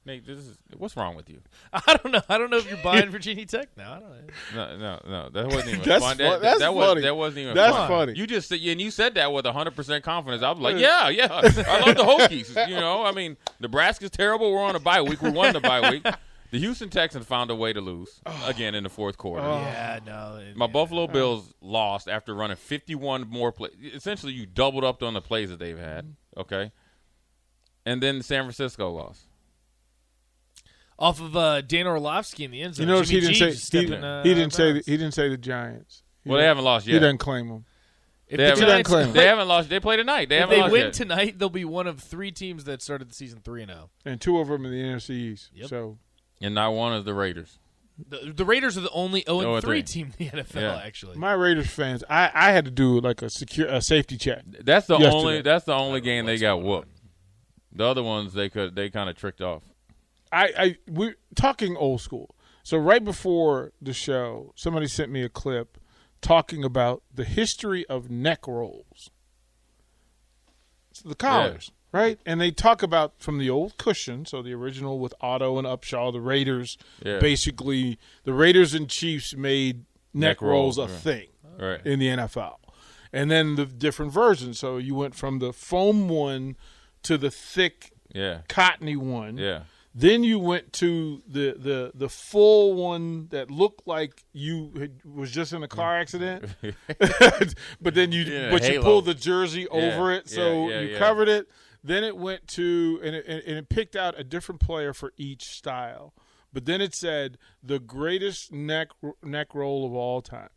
Nate, 0.06 0.25
this 0.25 0.38
is 0.38 0.58
what's 0.77 0.96
wrong 0.96 1.16
with 1.18 1.30
you? 1.30 1.42
I 1.74 1.98
don't 2.01 2.13
know. 2.13 2.22
I 2.30 2.38
don't 2.38 2.50
know 2.50 2.56
if 2.58 2.70
you're 2.70 2.77
buying 2.82 3.10
Virginia 3.10 3.46
Tech 3.46 3.68
now. 3.75 3.94
I 3.96 4.00
don't 4.00 4.10
know. 4.10 4.22
No, 4.56 4.77
no, 4.77 5.00
no. 5.06 5.30
That 5.32 5.48
wasn't 5.48 5.68
even 5.68 5.82
That's 5.86 6.01
fun. 6.04 6.16
fu- 6.18 6.24
That, 6.24 6.42
that's 6.42 6.60
that 6.60 6.74
was, 6.74 6.88
funny. 6.88 7.01
That 7.01 7.18
wasn't 7.18 7.39
even 7.39 7.56
That's 7.56 7.75
fun. 7.75 7.88
funny. 7.89 8.13
You 8.16 8.25
just 8.25 8.48
said, 8.48 8.62
and 8.62 8.80
you 8.80 8.89
said 8.89 9.16
that 9.16 9.34
with 9.34 9.44
100% 9.44 10.04
confidence. 10.04 10.44
I 10.44 10.51
was 10.51 10.60
like, 10.60 10.77
yeah, 10.77 11.10
yeah. 11.10 11.27
I 11.30 11.42
love 11.42 11.98
the 11.98 12.04
Hokies. 12.06 12.70
You 12.70 12.75
know, 12.77 13.04
I 13.04 13.12
mean, 13.12 13.36
Nebraska's 13.60 14.10
terrible. 14.12 14.50
We're 14.54 14.63
on 14.63 14.77
a 14.77 14.80
bye 14.80 15.01
week. 15.01 15.22
We 15.22 15.30
won 15.30 15.51
the 15.51 15.60
bye 15.60 15.89
week. 15.92 16.08
The 16.51 16.60
Houston 16.60 16.89
Texans 16.89 17.25
found 17.25 17.51
a 17.51 17.56
way 17.56 17.74
to 17.74 17.82
lose 17.82 18.22
again 18.46 18.74
in 18.75 18.84
the 18.84 18.89
fourth 18.89 19.18
quarter. 19.18 19.46
Yeah, 19.46 20.00
no. 20.06 20.42
My 20.56 20.66
yeah. 20.66 20.72
Buffalo 20.72 21.08
Bills 21.08 21.54
lost 21.62 22.08
after 22.08 22.34
running 22.34 22.58
51 22.58 23.27
more 23.30 23.51
plays. 23.51 23.74
Essentially, 23.94 24.34
you 24.34 24.46
doubled 24.46 24.84
up 24.84 25.04
on 25.04 25.13
the 25.13 25.22
plays 25.22 25.50
that 25.50 25.60
they've 25.60 25.77
had 25.77 26.16
Okay. 26.38 26.72
And 27.86 28.01
then 28.01 28.22
San 28.22 28.44
Francisco 28.44 28.92
lost. 28.92 29.27
Off 31.00 31.22
of 31.22 31.36
uh, 31.38 31.62
Dan 31.62 31.86
Orlovsky 31.88 32.44
in 32.44 32.51
the 32.51 32.62
end 32.62 32.75
zone. 32.75 32.84
You 32.86 32.88
zone. 32.88 32.96
notice 32.96 33.10
he 33.10 33.20
didn't 33.20 33.34
G 33.34 33.39
say 33.39 33.51
just 33.51 33.72
he, 33.72 33.86
stepping, 33.86 34.04
uh, 34.04 34.24
he 34.24 34.34
didn't 34.34 34.54
say 34.54 34.74
the, 34.74 34.80
he 34.80 34.98
didn't 34.98 35.13
say 35.13 35.30
the 35.30 35.38
Giants. 35.38 36.04
He 36.24 36.30
Well, 36.30 36.38
they 36.38 36.42
didn't- 36.44 36.50
haven't 36.50 36.63
lost 36.66 36.88
yet. 36.88 36.92
He 36.92 36.96
yet. 36.96 37.00
doesn't 37.01 37.18
claim 37.20 37.48
them. 37.50 37.66
If 38.27 38.38
They 38.38 38.44
the 38.44 38.50
haven't, 38.50 38.68
Giants, 38.68 38.89
claim 38.89 39.13
they 39.13 39.25
haven't 39.25 39.48
lost. 39.48 39.70
They 39.70 39.80
play 39.80 39.96
tonight. 39.96 40.27
They 40.27 40.36
if 40.36 40.42
haven't 40.42 40.56
they 40.56 40.62
lost 40.62 40.72
win 40.74 40.84
yet. 40.86 40.94
tonight, 40.94 41.39
they'll 41.39 41.50
be 41.50 41.63
one 41.66 41.88
of 41.88 42.01
three 42.01 42.32
teams 42.32 42.66
that 42.66 42.82
started 42.82 43.10
the 43.10 43.13
season 43.13 43.39
three 43.44 43.62
and 43.62 43.72
oh. 43.72 43.75
zero. 43.75 43.89
and 44.06 44.20
two 44.20 44.39
of 44.39 44.48
them 44.50 44.66
in 44.66 44.72
the 44.72 44.77
NFC 44.84 45.12
East. 45.12 45.50
Yep. 45.54 45.70
So 45.70 45.98
and 46.41 46.56
not 46.56 46.74
one 46.74 46.94
is 46.94 47.03
the 47.03 47.13
Raiders. 47.13 47.60
The, 48.10 48.32
the 48.36 48.46
Raiders 48.46 48.77
are 48.77 48.82
the 48.82 48.91
only 48.91 49.24
zero 49.27 49.56
and 49.56 49.63
0-3. 49.63 49.86
team 49.86 50.13
in 50.20 50.27
the 50.27 50.44
NFL. 50.44 50.62
Yeah. 50.62 50.82
Actually, 50.84 51.17
my 51.17 51.34
Raiders 51.34 51.67
fans, 51.67 52.03
I, 52.10 52.29
I 52.34 52.51
had 52.51 52.65
to 52.65 52.72
do 52.72 53.00
like 53.00 53.22
a 53.22 53.29
secure 53.29 53.67
a 53.67 53.82
safety 53.82 54.17
check. 54.17 54.44
That's 54.63 54.88
the 54.88 54.98
Yesterday. 54.98 55.15
only. 55.15 55.41
That's 55.41 55.65
the 55.65 55.74
only 55.74 56.01
game 56.01 56.25
they 56.25 56.38
got 56.38 56.62
whooped. 56.62 57.01
The 57.74 57.86
other 57.86 58.03
ones 58.03 58.34
they 58.34 58.50
could. 58.50 58.75
They 58.75 58.89
kind 58.89 59.10
of 59.10 59.15
tricked 59.15 59.41
off. 59.41 59.63
I, 60.32 60.50
I 60.58 60.77
we're 60.88 61.15
talking 61.36 61.75
old 61.75 62.01
school. 62.01 62.36
So 62.63 62.77
right 62.77 63.03
before 63.03 63.72
the 63.82 63.94
show, 63.94 64.51
somebody 64.56 64.88
sent 64.88 65.10
me 65.12 65.24
a 65.24 65.29
clip 65.29 65.77
talking 66.22 66.63
about 66.63 67.01
the 67.13 67.24
history 67.24 67.86
of 67.88 68.10
neck 68.10 68.46
rolls. 68.48 69.10
It's 70.91 71.01
the 71.01 71.15
collars, 71.15 71.72
right? 71.91 72.20
And 72.25 72.39
they 72.41 72.51
talk 72.51 72.84
about 72.84 73.13
from 73.20 73.38
the 73.38 73.50
old 73.50 73.77
cushion, 73.77 74.25
so 74.25 74.41
the 74.41 74.53
original 74.53 75.00
with 75.00 75.13
Otto 75.22 75.58
and 75.58 75.67
Upshaw, 75.67 76.12
the 76.12 76.22
Raiders. 76.22 76.77
Yeah. 77.06 77.20
Basically, 77.20 77.98
the 78.24 78.34
Raiders 78.34 78.74
and 78.74 78.89
Chiefs 78.89 79.36
made 79.36 79.86
neck, 80.13 80.38
Neck 80.38 80.41
rolls, 80.41 80.77
rolls, 80.77 80.89
a 80.89 80.94
right. 80.94 81.01
thing 81.01 81.27
Right. 81.60 81.86
in 81.86 82.00
the 82.00 82.08
NFL. 82.08 82.58
And 83.13 83.32
then 83.32 83.56
the 83.56 83.65
different 83.65 84.12
versions. 84.12 84.60
So 84.60 84.77
you 84.77 84.94
went 84.96 85.15
from 85.15 85.39
the 85.39 85.53
foam 85.53 86.10
one 86.10 86.56
to 87.03 87.17
the 87.17 87.32
thick 87.32 87.91
Yeah. 88.13 88.41
cottony 88.50 88.96
one. 88.96 89.38
Yeah. 89.38 89.62
Then 89.96 90.24
you 90.24 90.38
went 90.38 90.74
to 90.74 91.24
the 91.27 91.56
the 91.58 91.91
the 91.96 92.08
full 92.10 92.75
one 92.75 93.29
that 93.29 93.50
looked 93.50 93.88
like 93.88 94.24
you 94.32 94.72
had, 94.77 94.91
was 95.03 95.32
just 95.32 95.53
in 95.53 95.63
a 95.63 95.67
car 95.67 95.98
accident, 96.01 96.46
but 97.82 97.96
then 97.96 98.12
you 98.12 98.22
Yeah, 98.22 98.51
but 98.51 98.72
you 98.72 98.79
pulled 98.82 99.06
the 99.06 99.15
jersey 99.15 99.67
over 99.70 100.12
it, 100.12 100.29
so 100.29 100.70
you 100.70 100.96
covered 100.98 101.29
it. 101.29 101.48
Then 101.88 102.03
it 102.03 102.17
went 102.17 102.48
to 102.50 103.00
and 103.03 103.15
it, 103.15 103.25
and 103.27 103.58
it 103.58 103.70
picked 103.70 103.96
out 103.96 104.20
a 104.20 104.24
different 104.24 104.60
player 104.62 104.94
for 104.94 105.13
each 105.17 105.44
style. 105.46 106.13
But 106.53 106.65
then 106.65 106.82
it 106.82 106.94
said 106.96 107.38
the 107.63 107.79
greatest 107.79 108.51
neck 108.51 108.89
neck 109.24 109.53
roll 109.56 109.86
of 109.86 109.94
all 109.94 110.22
time, 110.22 110.50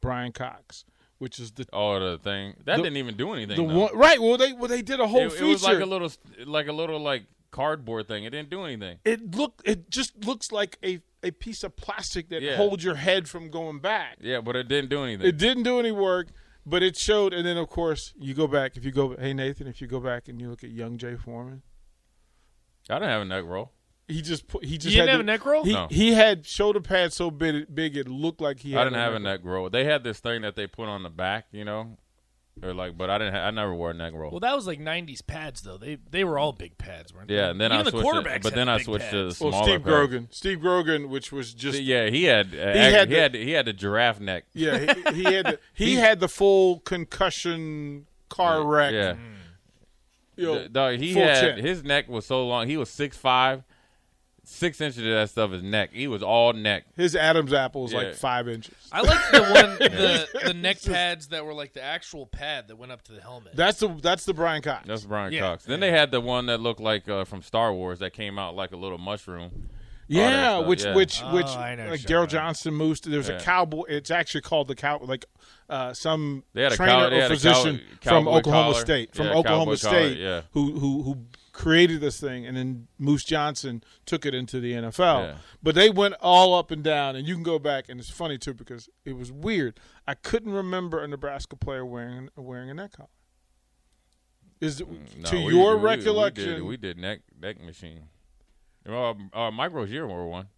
Bryan 0.00 0.32
Cox, 0.32 0.84
which 1.18 1.38
is 1.38 1.52
the 1.52 1.66
Oh, 1.72 1.98
the 2.00 2.18
thing 2.18 2.54
that 2.64 2.76
The- 2.76 2.82
didn't 2.82 2.96
even 2.96 3.16
do 3.16 3.32
anything. 3.32 3.56
the 3.56 3.62
one 3.62 3.96
right. 3.96 4.20
Well, 4.20 4.36
they 4.38 4.52
well 4.52 4.68
they 4.68 4.82
did 4.82 5.00
a 5.00 5.06
whole 5.08 5.22
it, 5.26 5.32
feature. 5.32 5.44
it 5.44 5.48
was 5.48 5.62
like 5.62 5.80
a 5.80 5.86
little, 5.86 6.10
like 6.46 6.66
a 6.68 6.72
little 6.72 7.00
like 7.00 7.24
cardboard 7.50 8.08
thing. 8.08 8.24
It 8.24 8.30
didn't 8.30 8.50
do 8.50 8.62
anything. 8.64 8.98
it 9.04 9.34
looked 9.34 9.66
it 9.68 9.90
just 9.90 10.24
looks 10.24 10.52
like 10.52 10.78
a, 10.84 11.00
a 11.22 11.30
piece 11.32 11.62
of 11.64 11.76
plastic 11.76 12.28
that 12.30 12.40
Yeah. 12.42 12.56
holds 12.56 12.82
your 12.84 12.94
head 12.94 13.28
from 13.28 13.50
going 13.50 13.80
back. 13.80 14.16
Yeah, 14.20 14.40
but 14.40 14.56
it 14.56 14.68
didn't 14.68 14.88
do 14.90 15.02
anything. 15.04 15.26
It 15.26 15.36
didn't 15.36 15.64
do 15.64 15.78
any 15.78 15.90
work, 15.92 16.28
but 16.66 16.82
it 16.82 16.96
showed. 16.96 17.32
And 17.32 17.46
then 17.46 17.56
of 17.56 17.68
course 17.68 18.12
you 18.18 18.34
go 18.34 18.46
back. 18.46 18.76
If 18.76 18.84
you 18.84 18.92
go, 18.92 19.16
hey 19.18 19.32
Nathan, 19.34 19.66
if 19.66 19.80
you 19.80 19.86
go 19.86 20.00
back 20.00 20.28
and 20.28 20.40
you 20.40 20.48
look 20.50 20.64
at 20.64 20.70
young 20.70 20.98
Jay 20.98 21.16
Foreman, 21.16 21.62
I 22.88 22.94
didn't 22.94 23.10
have 23.10 23.22
a 23.22 23.24
neck 23.26 23.44
roll. 23.44 23.72
he 24.08 24.22
just 24.22 24.48
put 24.48 24.64
he 24.64 24.76
just 24.78 24.94
You 24.94 25.02
didn't 25.02 25.08
had 25.08 25.16
have 25.18 25.26
the- 25.26 25.32
a 25.32 25.36
neck 25.36 25.44
roll? 25.46 25.64
He 25.64 25.72
No. 25.72 25.86
he 25.90 26.12
had 26.14 26.44
shoulder 26.46 26.80
pads 26.80 27.14
so 27.14 27.30
big, 27.30 27.72
big 27.74 27.96
it 27.96 28.08
looked 28.08 28.40
like 28.40 28.60
he. 28.60 28.72
Had 28.72 28.80
I 28.80 28.84
didn't 28.84 28.98
have 28.98 29.14
a 29.14 29.18
neck 29.20 29.40
roll. 29.44 29.70
They 29.70 29.84
had 29.84 30.02
this 30.04 30.18
thing 30.20 30.42
that 30.42 30.56
they 30.56 30.66
put 30.66 30.88
on 30.88 31.02
the 31.02 31.10
back, 31.10 31.46
you 31.52 31.64
know, 31.64 31.96
or 32.62 32.74
like, 32.74 32.96
but 32.98 33.08
I 33.10 33.18
didn't. 33.18 33.34
Ha- 33.34 33.40
I 33.46 33.50
never 33.50 33.74
wore 33.74 33.90
a 33.90 33.94
neck 33.94 34.12
roll. 34.14 34.30
well, 34.30 34.40
that 34.40 34.54
was 34.54 34.66
like 34.66 34.78
'90s 34.80 35.26
pads 35.26 35.62
though. 35.62 35.76
They 35.78 35.98
they 36.10 36.24
were 36.24 36.38
all 36.38 36.52
big 36.52 36.76
pads, 36.78 37.14
weren't 37.14 37.28
they? 37.28 37.36
yeah, 37.36 37.50
and 37.50 37.60
then 37.60 37.72
Even 37.72 37.80
I 37.80 37.82
the 37.84 37.90
switched. 37.90 38.06
quarterbacks 38.06 38.34
To, 38.34 38.40
but 38.42 38.52
had 38.52 38.58
then 38.58 38.68
I 38.68 38.76
big 38.78 38.84
switched 38.86 39.10
to 39.10 39.16
the 39.16 39.24
pads. 39.28 39.36
smaller. 39.38 39.52
Well, 39.52 39.62
Steve 39.64 39.74
pads. 39.80 39.84
Grogan, 39.84 40.28
Steve 40.30 40.60
Grogan, 40.60 41.08
which 41.10 41.32
was 41.32 41.54
just 41.54 41.80
Yeah, 41.80 42.08
he 42.10 42.24
had. 42.24 42.46
Uh, 42.48 42.50
He 42.50 42.56
he 42.56 42.78
had 42.78 42.92
had. 42.92 43.08
the- 43.08 43.14
He 43.14 43.20
had. 43.20 43.34
He 43.34 43.50
had 43.52 43.66
the 43.66 43.72
giraffe 43.72 44.20
neck. 44.20 44.44
yeah 44.52 44.94
he, 45.12 45.22
he 45.22 45.24
had 45.34 45.46
the, 45.46 45.58
he 45.74 45.94
had 45.96 46.20
the 46.20 46.28
full 46.28 46.80
concussion 46.80 48.06
car 48.28 48.64
wreck. 48.64 48.92
Yeah. 48.92 49.14
you 50.36 50.44
know, 50.46 50.62
The- 50.62 50.68
dog, 50.68 50.98
he 50.98 51.12
full 51.14 51.22
had 51.22 51.40
chin. 51.56 51.64
his 51.64 51.82
neck 51.84 52.08
was 52.08 52.26
so 52.26 52.46
long. 52.46 52.66
He 52.68 52.76
was 52.76 52.88
six 52.90 53.16
five, 53.16 53.62
six 54.44 54.80
inches 54.80 54.98
of 54.98 55.04
that 55.04 55.30
stuff 55.30 55.52
is 55.52 55.62
neck. 55.62 55.90
He 55.92 56.06
was 56.08 56.22
all 56.22 56.52
neck. 56.52 56.84
His 56.96 57.14
Adam's 57.16 57.52
apple 57.52 57.82
was 57.82 57.92
Yeah. 57.92 57.98
like 57.98 58.14
five 58.14 58.48
inches. 58.48 58.74
I 58.92 59.00
like 59.02 59.30
the 59.30 59.40
one 59.42 59.78
the 59.78 60.28
the 60.46 60.54
neck 60.54 60.82
pads 60.82 61.28
that 61.28 61.44
were 61.44 61.54
like 61.54 61.72
the 61.72 61.82
actual 61.82 62.26
pad 62.26 62.68
that 62.68 62.76
went 62.76 62.92
up 62.92 63.02
to 63.04 63.12
the 63.12 63.20
helmet. 63.20 63.54
That's 63.56 63.78
the 63.80 63.88
that's 63.88 64.24
the 64.24 64.34
Bryan 64.34 64.62
Cox. 64.62 64.86
That's 64.86 65.04
Bryan 65.04 65.32
Yeah. 65.32 65.40
Cox. 65.40 65.64
Then 65.64 65.80
they 65.80 65.90
had 65.90 66.10
the 66.10 66.20
one 66.20 66.46
that 66.46 66.60
looked 66.60 66.80
like 66.80 67.08
uh, 67.08 67.24
from 67.24 67.42
Star 67.42 67.72
Wars 67.72 67.98
that 68.00 68.12
came 68.12 68.38
out 68.38 68.54
like 68.56 68.72
a 68.72 68.76
little 68.76 68.98
mushroom. 68.98 69.68
Yeah, 70.12 70.56
stuff, 70.58 70.66
which 70.66 70.84
yeah. 70.84 70.94
which 70.96 71.22
Oh, 71.22 71.34
which 71.36 71.46
I 71.46 71.76
know 71.76 71.82
like 71.84 71.90
what 71.92 72.00
you're 72.10 72.18
Daryl 72.18 72.22
talking 72.24 72.36
about. 72.36 72.46
Johnston 72.46 72.74
moose. 72.74 73.00
There's 73.00 73.28
a 73.28 73.38
cowboy. 73.38 73.84
It's 73.88 74.10
actually 74.10 74.40
called 74.40 74.66
the 74.66 74.74
cow. 74.74 74.98
Like 75.00 75.24
uh, 75.68 75.92
some 75.94 76.42
They 76.52 76.64
had 76.64 76.72
a 76.72 76.76
trainer 76.76 76.92
cow- 76.92 77.10
they 77.10 77.18
or 77.18 77.22
had 77.22 77.30
a 77.30 77.34
physician 77.34 77.76
cow- 78.00 78.10
from 78.10 78.24
cowboy 78.24 78.38
Oklahoma 78.38 78.72
collar. 78.72 78.80
State, 78.84 79.14
from 79.14 79.26
Yeah, 79.26 79.34
Oklahoma 79.34 79.64
cowboy 79.66 79.74
State, 79.76 79.90
collar, 79.90 80.08
yeah. 80.08 80.40
who 80.50 80.72
who 80.80 81.02
who 81.04 81.18
created 81.52 82.00
this 82.00 82.20
thing, 82.20 82.46
and 82.46 82.56
then 82.56 82.88
Moose 82.98 83.24
Johnston 83.24 83.82
took 84.06 84.24
it 84.26 84.34
into 84.34 84.60
the 84.60 84.72
NFL. 84.72 85.24
Yeah. 85.24 85.34
But 85.62 85.74
they 85.74 85.90
went 85.90 86.14
all 86.20 86.54
up 86.54 86.70
and 86.70 86.82
down, 86.82 87.16
and 87.16 87.26
you 87.26 87.34
can 87.34 87.42
go 87.42 87.58
back, 87.58 87.88
and 87.88 87.98
it's 88.00 88.10
funny 88.10 88.38
too 88.38 88.54
because 88.54 88.88
it 89.04 89.14
was 89.16 89.30
weird. 89.32 89.78
I 90.06 90.14
couldn't 90.14 90.52
remember 90.52 91.02
a 91.02 91.08
Nebraska 91.08 91.56
player 91.56 91.84
wearing 91.84 92.28
wearing 92.36 92.70
a 92.70 92.74
neck 92.74 92.92
collar. 92.96 93.08
Is 94.60 94.80
it, 94.80 94.88
Mm, 94.90 95.16
No, 95.22 95.30
to 95.30 95.36
we- 95.36 95.54
your 95.54 95.76
we- 95.76 95.82
we 95.82 95.88
recollection? 95.88 96.44
did, 96.54 96.62
we 96.62 96.76
did 96.76 96.98
neck 96.98 97.20
neck 97.40 97.60
machine. 97.60 98.08
Uh, 98.88 99.14
uh, 99.32 99.50
Mike 99.50 99.72
Rozier 99.72 100.06
wore 100.06 100.28
one. 100.28 100.48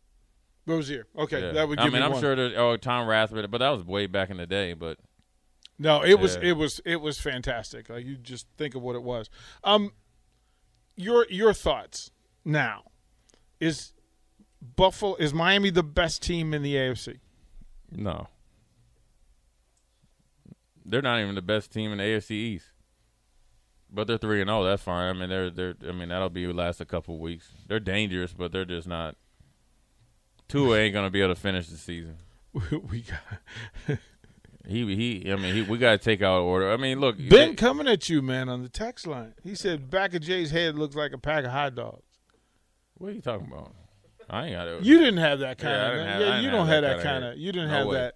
Rozier. 0.66 1.06
Okay, 1.16 1.40
Yeah. 1.40 1.52
that 1.52 1.68
would 1.68 1.78
I 1.78 1.84
give 1.84 1.92
mean, 1.92 2.00
me 2.02 2.06
I'm 2.06 2.12
one. 2.12 2.20
sure 2.20 2.34
that 2.37 2.54
oh 2.56 2.76
Tom 2.76 3.06
Rathman, 3.06 3.50
but 3.50 3.58
that 3.58 3.70
was 3.70 3.84
way 3.84 4.06
back 4.06 4.30
in 4.30 4.37
the 4.37 4.46
day. 4.46 4.75
But 4.75 4.99
No, 5.78 6.04
it 6.04 6.20
was 6.20 6.37
Yeah. 6.37 6.50
it 6.50 6.52
was 6.56 6.80
it 6.84 6.96
was 6.96 7.20
fantastic. 7.20 7.88
Like 7.88 8.04
you 8.04 8.16
just 8.16 8.46
think 8.56 8.75
of 8.75 8.82
what 8.82 8.94
it 8.96 9.02
was. 9.02 9.28
Um, 9.64 9.92
your 10.96 11.26
your 11.28 11.52
thoughts 11.52 12.11
now 12.44 12.84
is 13.61 13.92
Buffalo 14.76 15.14
is 15.16 15.32
Miami 15.32 15.70
the 15.70 15.82
best 15.82 16.22
team 16.22 16.54
in 16.54 16.62
the 16.62 16.75
AFC? 16.75 17.18
no, 17.90 18.28
they're 20.84 21.02
not 21.02 21.20
even 21.20 21.34
the 21.34 21.42
best 21.42 21.72
team 21.72 21.92
in 21.92 21.99
the 21.99 22.04
AFC 22.04 22.30
East. 22.32 22.66
But 23.94 24.06
they're 24.06 24.16
three 24.16 24.40
and 24.40 24.49
zero. 24.49 24.64
That's 24.64 24.82
fine. 24.82 25.14
I 25.14 25.18
mean, 25.18 25.28
they're 25.28 25.50
they're. 25.50 25.75
I 25.87 25.92
mean, 25.92 26.08
that'll 26.08 26.30
be 26.30 26.46
last 26.46 26.80
a 26.80 26.87
couple 26.87 27.18
weeks. 27.18 27.52
They're 27.68 27.78
dangerous, 27.78 28.32
but 28.32 28.50
they're 28.50 28.64
just 28.64 28.88
not. 28.88 29.16
Tua 30.49 30.78
ain't 30.78 30.94
gonna 30.94 31.11
be 31.11 31.20
able 31.20 31.34
to 31.34 31.40
finish 31.40 31.68
the 31.68 31.76
season. 31.76 32.16
we 32.90 33.02
got 33.02 33.99
He 34.66 34.95
he. 34.97 35.33
I 35.33 35.37
mean, 35.37 35.54
he, 35.54 35.62
we 35.62 35.78
got 35.78 35.92
to 35.92 35.99
take 35.99 36.23
out 36.23 36.40
order. 36.40 36.73
I 36.73 36.76
mean, 36.76 37.00
look, 37.00 37.16
Ben 37.19 37.28
they- 37.50 37.54
coming 37.54 37.88
at 37.88 38.09
you, 38.09 38.23
man, 38.23 38.49
on 38.49 38.62
the 38.62 38.69
text 38.69 39.07
line. 39.07 39.35
He 39.42 39.54
said 39.54 39.90
back 39.90 40.14
of 40.14 40.23
Jay's 40.23 40.50
head 40.50 40.76
looks 40.76 40.95
like 40.95 41.12
a 41.12 41.19
pack 41.19 41.45
of 41.45 41.50
hot 41.50 41.75
dogs. 41.75 42.02
What 42.95 43.09
are 43.09 43.12
you 43.12 43.21
talking 43.21 43.49
about? 43.50 43.75
I 44.31 44.47
ain't 44.47 44.54
got 44.54 44.69
it. 44.69 44.85
You 44.85 44.99
didn't 44.99 45.16
have 45.19 45.40
that 45.40 45.59
kind 45.59 45.73
Yeah, 45.75 45.87
of. 45.88 45.92
didn't 45.95 46.07
Yeah, 46.21 46.37
you 46.37 46.42
didn't 46.42 46.52
don't 46.52 46.66
have 46.69 46.85
have 46.85 46.97
that 46.99 47.02
that 47.02 47.12
kinda 47.12 47.33
of. 47.33 47.38
You 47.38 47.52
didn't 47.52 47.69
No 47.71 47.75
have 47.78 47.87
way. 47.88 47.95
that. 47.97 48.14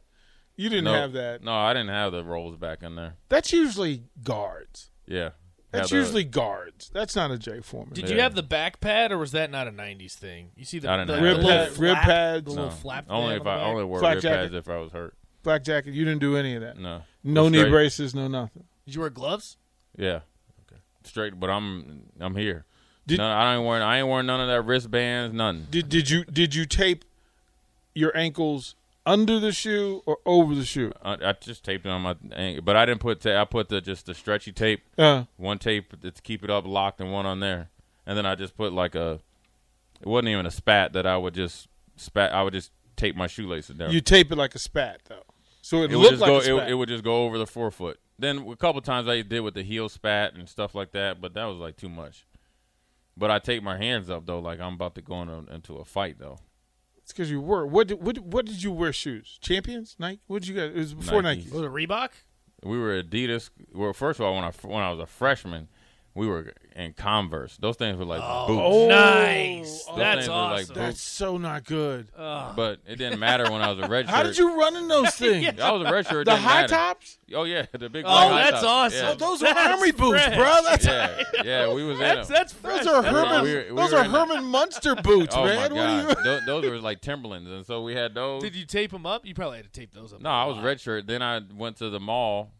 You 0.57 0.69
didn't 0.71 0.85
no, 0.85 0.93
have 0.95 1.13
that. 1.13 1.43
No, 1.43 1.53
I 1.53 1.73
didn't 1.75 1.89
have 1.91 2.13
the 2.13 2.25
rolls 2.25 2.57
back 2.57 2.83
in 2.83 2.95
there. 2.95 3.17
That's 3.29 3.53
usually 3.53 4.05
guards. 4.23 4.91
Yeah, 5.07 5.31
That's 5.73 5.91
Had 5.91 5.97
the- 5.97 6.01
usually 6.01 6.25
guards. 6.25 6.89
That's 6.95 7.15
not 7.17 7.31
a 7.33 7.39
Jay 7.39 7.61
Foreman. 7.61 7.93
Did 7.93 8.09
you 8.09 8.21
have 8.21 8.35
the 8.37 8.43
back 8.43 8.81
pad, 8.81 9.13
or 9.13 9.19
was 9.19 9.33
that 9.33 9.51
not 9.51 9.67
a 9.67 9.73
'90s 9.73 10.15
thing? 10.15 10.53
You 10.57 10.65
see 10.65 10.79
the, 10.79 10.89
I 10.91 10.97
didn't 10.99 11.09
the, 11.09 11.15
have 11.15 11.23
the 11.23 11.29
Rib 11.29 11.41
pad- 11.47 11.79
rib 11.79 11.97
pads. 11.97 12.45
the 12.47 12.51
no. 12.55 12.63
little 12.63 12.71
flap. 12.79 13.07
only 13.11 13.35
if 13.35 13.43
on 13.43 13.49
I 13.49 13.65
only 13.65 13.83
back? 13.83 13.89
wore 13.91 13.99
Flak 14.01 14.15
rib 14.15 14.23
jacket? 14.23 14.37
pads 14.37 14.55
if 14.55 14.69
I 14.71 14.79
was 14.79 14.93
hurt. 14.93 15.15
Black 15.47 15.63
jacket. 15.63 15.95
You 15.95 16.05
didn't 16.05 16.19
do 16.21 16.37
any 16.37 16.57
of 16.57 16.63
that. 16.63 16.77
No, 16.77 17.03
No 17.23 17.49
knee 17.49 17.59
straight. 17.59 17.71
braces. 17.71 18.15
No 18.17 18.27
nothing. 18.27 18.65
Did 18.85 18.95
you 18.97 19.01
wear 19.01 19.11
gloves? 19.11 19.57
Yeah, 19.97 20.21
Okay. 20.67 20.81
straight. 21.05 21.39
But 21.39 21.51
I'm 21.51 22.03
I'm 22.21 22.35
here. 22.35 22.65
Did- 23.07 23.19
no, 23.19 23.27
I 23.29 23.55
ain't 23.55 23.65
wearing 23.65 23.83
I 23.85 23.99
ain't 23.99 24.09
wearing 24.09 24.27
none 24.27 24.41
of 24.41 24.49
that 24.49 24.63
wristbands. 24.63 25.33
None. 25.35 25.69
Did 25.71 25.89
did 25.89 26.11
you 26.11 26.25
did 26.25 26.55
you 26.55 26.67
tape 26.67 27.05
your 27.95 28.15
ankles 28.17 28.75
under 29.07 29.39
the 29.39 29.53
shoe 29.53 30.03
or 30.05 30.19
over 30.27 30.53
the 30.57 30.65
shoe? 30.65 30.93
I, 31.01 31.13
I 31.13 31.33
just 31.41 31.63
taped 31.65 31.87
it 31.87 31.91
on 31.91 32.03
my 32.03 32.17
ankle, 32.33 32.63
but 32.65 32.75
I 32.75 32.85
didn't 32.85 33.01
put 33.01 33.21
ta- 33.21 33.41
I 33.41 33.45
put 33.45 33.69
the 33.69 33.81
just 33.81 34.07
the 34.07 34.15
stretchy 34.15 34.51
tape. 34.51 34.83
Uh, 34.99 35.25
One 35.37 35.61
tape 35.61 36.01
to 36.03 36.11
keep 36.23 36.43
it 36.43 36.51
up 36.51 36.67
locked, 36.67 37.01
and 37.01 37.13
one 37.13 37.25
on 37.25 37.39
there, 37.39 37.71
and 38.05 38.19
then 38.19 38.27
I 38.27 38.35
just 38.35 38.57
put 38.57 38.73
like 38.73 38.97
a. 38.97 39.21
It 40.01 40.09
wasn't 40.09 40.29
even 40.31 40.45
a 40.45 40.51
spat 40.51 40.93
that 40.95 41.07
I 41.07 41.17
would 41.17 41.35
just 41.35 41.69
spat. 41.97 42.33
I 42.33 42.43
would 42.43 42.53
just 42.53 42.73
tape 42.97 43.15
my 43.15 43.29
shoelaces 43.29 43.77
down. 43.77 43.93
you 43.93 44.01
tape 44.01 44.33
it 44.33 44.37
like 44.37 44.55
a 44.57 44.59
spat 44.59 45.01
though, 45.09 45.23
so 45.67 45.83
it, 45.83 45.91
it 45.93 45.97
would 45.97 46.03
looked 46.03 46.11
just 46.13 46.21
like 46.23 46.31
go. 46.31 46.37
a 46.37 46.43
spat. 46.43 46.69
It, 46.69 46.71
it 46.71 46.75
would 46.75 46.89
just 46.89 47.03
go 47.05 47.25
over 47.25 47.39
the 47.39 47.47
forefoot. 47.47 47.99
Then 48.19 48.47
a 48.49 48.57
couple 48.57 48.81
times 48.81 49.09
I 49.09 49.23
did 49.23 49.41
with 49.41 49.55
the 49.55 49.63
heel 49.63 49.89
spat 49.89 50.35
and 50.35 50.49
stuff 50.49 50.75
like 50.75 50.93
that, 50.93 51.21
but 51.21 51.35
that 51.35 51.45
was 51.45 51.59
like 51.59 51.77
too 51.77 51.89
much. 51.89 52.25
But 53.17 53.31
I 53.31 53.39
take 53.41 53.63
my 53.63 53.77
hands 53.77 54.09
up 54.09 54.27
though, 54.27 54.39
like 54.39 54.61
I'm 54.61 54.75
about 54.75 54.95
to 54.95 55.03
go 55.03 55.23
in- 55.23 55.49
into 55.53 55.77
a 55.77 55.85
fight 55.85 56.19
though. 56.19 56.39
it's 56.99 57.13
because 57.13 57.31
you 57.31 57.41
were. 57.41 57.67
What 57.67 57.89
did, 57.89 58.01
what 58.03 58.19
what 58.19 58.47
did 58.47 58.63
you 58.63 58.71
wear 58.73 58.93
shoes? 58.93 59.39
Champions, 59.41 59.97
Nike. 59.99 60.21
What 60.29 60.43
did 60.43 60.49
you 60.49 60.55
guys? 60.55 60.71
It 60.71 60.79
was 60.79 60.95
before 60.95 61.21
Nikes. 61.23 61.25
Nike. 61.25 61.51
Was 61.51 61.63
it 61.63 61.71
Reebok? 61.71 62.11
We 62.63 62.79
were 62.79 63.03
Adidas. 63.03 63.51
Well, 63.75 63.93
first 63.93 64.19
of 64.21 64.27
all, 64.27 64.35
when 64.35 64.45
I 64.45 64.53
when 64.63 64.83
I 64.83 64.91
was 64.91 65.01
a 65.01 65.07
freshman, 65.07 65.69
we 66.17 66.27
were 66.27 66.53
in 66.75 66.93
Converse. 66.95 67.57
Those 67.59 67.77
things 67.77 67.97
were 67.99 68.05
like 68.05 68.21
boots. 68.49 68.61
Oh, 68.65 68.89
Nice. 68.89 69.85
oh, 69.89 69.97
That's 69.97 70.17
things 70.21 70.29
were 70.29 70.35
like 70.35 70.63
awesome. 70.63 70.75
That's 70.75 71.01
so 71.01 71.37
not 71.37 71.65
good. 71.65 72.09
But 72.17 72.81
it 72.87 72.97
didn't 72.97 73.21
matter 73.21 73.51
when 73.53 73.61
I 73.63 73.71
was 73.71 73.85
a 73.85 73.89
red 73.89 74.07
shirt. 74.07 74.15
How 74.15 74.23
did 74.23 74.37
you 74.39 74.59
run 74.59 74.77
in 74.77 74.89
those 74.89 75.11
things? 75.15 75.61
I 75.61 75.71
was 75.73 75.87
a 75.87 75.93
red 75.93 76.07
shirt. 76.07 76.23
it 76.23 76.25
The 76.25 76.33
didn't 76.33 76.43
high 76.45 76.61
matter. 76.63 76.75
tops? 76.75 77.19
Oh 77.35 77.45
yeah, 77.45 77.67
the 77.73 77.89
big. 77.91 78.05
Oh, 78.09 78.31
that's 78.35 78.51
tops. 78.53 78.65
awesome. 78.65 78.99
Yeah. 78.99 79.11
Oh, 79.13 79.15
those 79.15 79.43
are 79.43 79.55
That's 79.55 79.69
army 79.81 79.93
boots, 79.93 80.27
bro. 80.35 80.59
That's 80.65 80.85
yeah, 80.87 81.23
yeah, 81.45 81.73
we 81.73 81.85
was 81.85 81.97
in 81.99 82.03
That's 82.03 82.29
them. 82.29 82.35
that's 82.35 82.53
fresh. 82.55 82.85
those 82.85 82.95
are 82.95 83.03
That's 83.03 83.15
Herman. 83.15 83.31
awesome. 83.33 83.45
we 83.45 83.55
were- 83.55 83.67
we 83.71 83.77
those 83.77 83.93
are 83.93 84.05
in 84.05 84.13
the- 84.13 84.19
Herman 84.19 84.45
Munster 84.45 84.95
boots, 84.97 85.35
Oh 85.37 85.45
man. 85.45 85.57
my 85.57 85.63
What 85.63 85.73
are 85.73 85.75
god, 85.75 86.19
you? 86.19 86.25
those, 86.25 86.47
those 86.47 86.65
were 86.71 86.79
like 86.79 87.01
Timberlands, 87.03 87.51
and 87.51 87.67
so 87.67 87.83
we 87.83 87.95
had 87.95 88.15
those. 88.15 88.43
Did 88.43 88.57
you 88.57 88.65
tape 88.65 88.91
them 88.91 89.05
up? 89.07 89.27
You 89.27 89.35
probably 89.35 89.59
had 89.59 89.67
to 89.73 89.81
tape 89.81 89.93
those 89.93 90.13
up. 90.13 90.21
No, 90.23 90.31
I 90.31 90.45
was 90.47 90.57
lot. 90.57 90.65
red 90.65 90.81
shirt. 90.81 91.07
Then 91.07 91.21
I 91.23 91.41
went 91.55 91.77
to 91.79 91.91
the 91.91 92.01
mall 92.01 92.53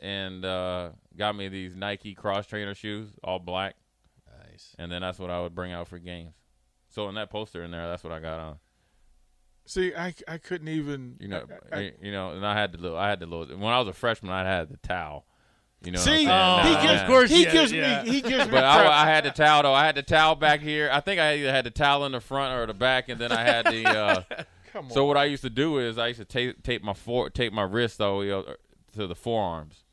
and 0.00 0.44
uh, 0.44 0.90
got 1.16 1.36
me 1.36 1.48
these 1.48 1.74
Nike 1.76 2.14
cross 2.14 2.46
trainer 2.46 2.74
shoes, 2.74 3.08
all 3.24 3.38
black, 3.38 3.74
Nice. 4.48 4.74
and 4.78 4.90
then 4.90 5.02
that's 5.02 5.18
what 5.18 5.30
I 5.30 5.40
would 5.40 5.54
bring 5.54 5.72
out 5.72 5.88
for 5.88 5.98
games. 5.98 6.34
So 6.88 7.08
in 7.08 7.14
that 7.16 7.30
poster 7.30 7.62
in 7.62 7.70
there, 7.70 7.88
that's 7.88 8.04
what 8.04 8.12
I 8.12 8.20
got 8.20 8.38
on. 8.40 8.56
See, 9.66 9.92
I, 9.94 10.14
I 10.28 10.38
couldn't 10.38 10.68
even. 10.68 11.16
You 11.20 11.28
know, 11.28 11.44
I- 11.72 11.76
I- 11.76 11.92
you 12.00 12.12
know, 12.12 12.30
and 12.30 12.46
I 12.46 12.54
had 12.54 12.72
the 12.72 12.78
little, 12.78 12.96
I 12.96 13.08
had 13.08 13.18
the 13.20 13.26
little. 13.26 13.46
When 13.58 13.72
I 13.72 13.78
was 13.78 13.88
a 13.88 13.92
freshman, 13.92 14.32
I 14.32 14.44
had 14.44 14.68
the 14.70 14.76
towel. 14.78 15.26
You 15.84 15.92
know, 15.92 15.98
see. 15.98 16.24
Oh, 16.24 16.28
Nah, 16.28 16.62
he 16.62 16.70
yeah. 16.72 16.82
gives, 16.86 17.02
Of 17.02 17.06
course 17.08 17.30
he 17.30 17.42
yeah, 17.44 17.52
gives 17.52 17.72
yeah. 17.72 18.02
me, 18.04 18.10
he 18.10 18.20
gives 18.20 18.46
me. 18.46 18.50
But. 18.52 18.64
I, 18.64 19.02
I 19.02 19.06
had 19.06 19.24
the 19.24 19.30
towel 19.30 19.62
though. 19.64 19.74
I 19.74 19.84
had 19.84 19.94
the 19.96 20.02
towel 20.02 20.34
back 20.36 20.60
here. 20.60 20.88
I 20.92 21.00
think 21.00 21.20
I 21.20 21.36
either 21.38 21.50
had 21.52 21.66
the 21.66 21.70
towel 21.70 22.06
in 22.06 22.12
the 22.12 22.20
front 22.20 22.54
or 22.58 22.66
the 22.66 22.74
back, 22.74 23.08
and 23.08 23.20
then 23.20 23.32
I 23.32 23.42
had 23.42 23.66
the. 23.66 23.84
Uh, 23.88 24.22
Come 24.72 24.86
on. 24.86 24.90
so 24.90 25.04
what 25.04 25.16
I 25.16 25.24
used 25.24 25.42
to 25.42 25.50
do 25.50 25.78
is 25.78 25.98
I 25.98 26.08
used 26.08 26.18
to 26.20 26.24
tape 26.24 26.62
tape 26.62 26.82
my 26.82 26.92
for, 26.94 27.28
tape 27.30 27.52
my 27.52 27.62
wrist 27.62 28.00
all 28.00 28.20
the 28.20 28.26
way 28.26 28.32
up 28.32 28.46
to 28.94 29.06
the 29.06 29.14
forearms, 29.14 29.84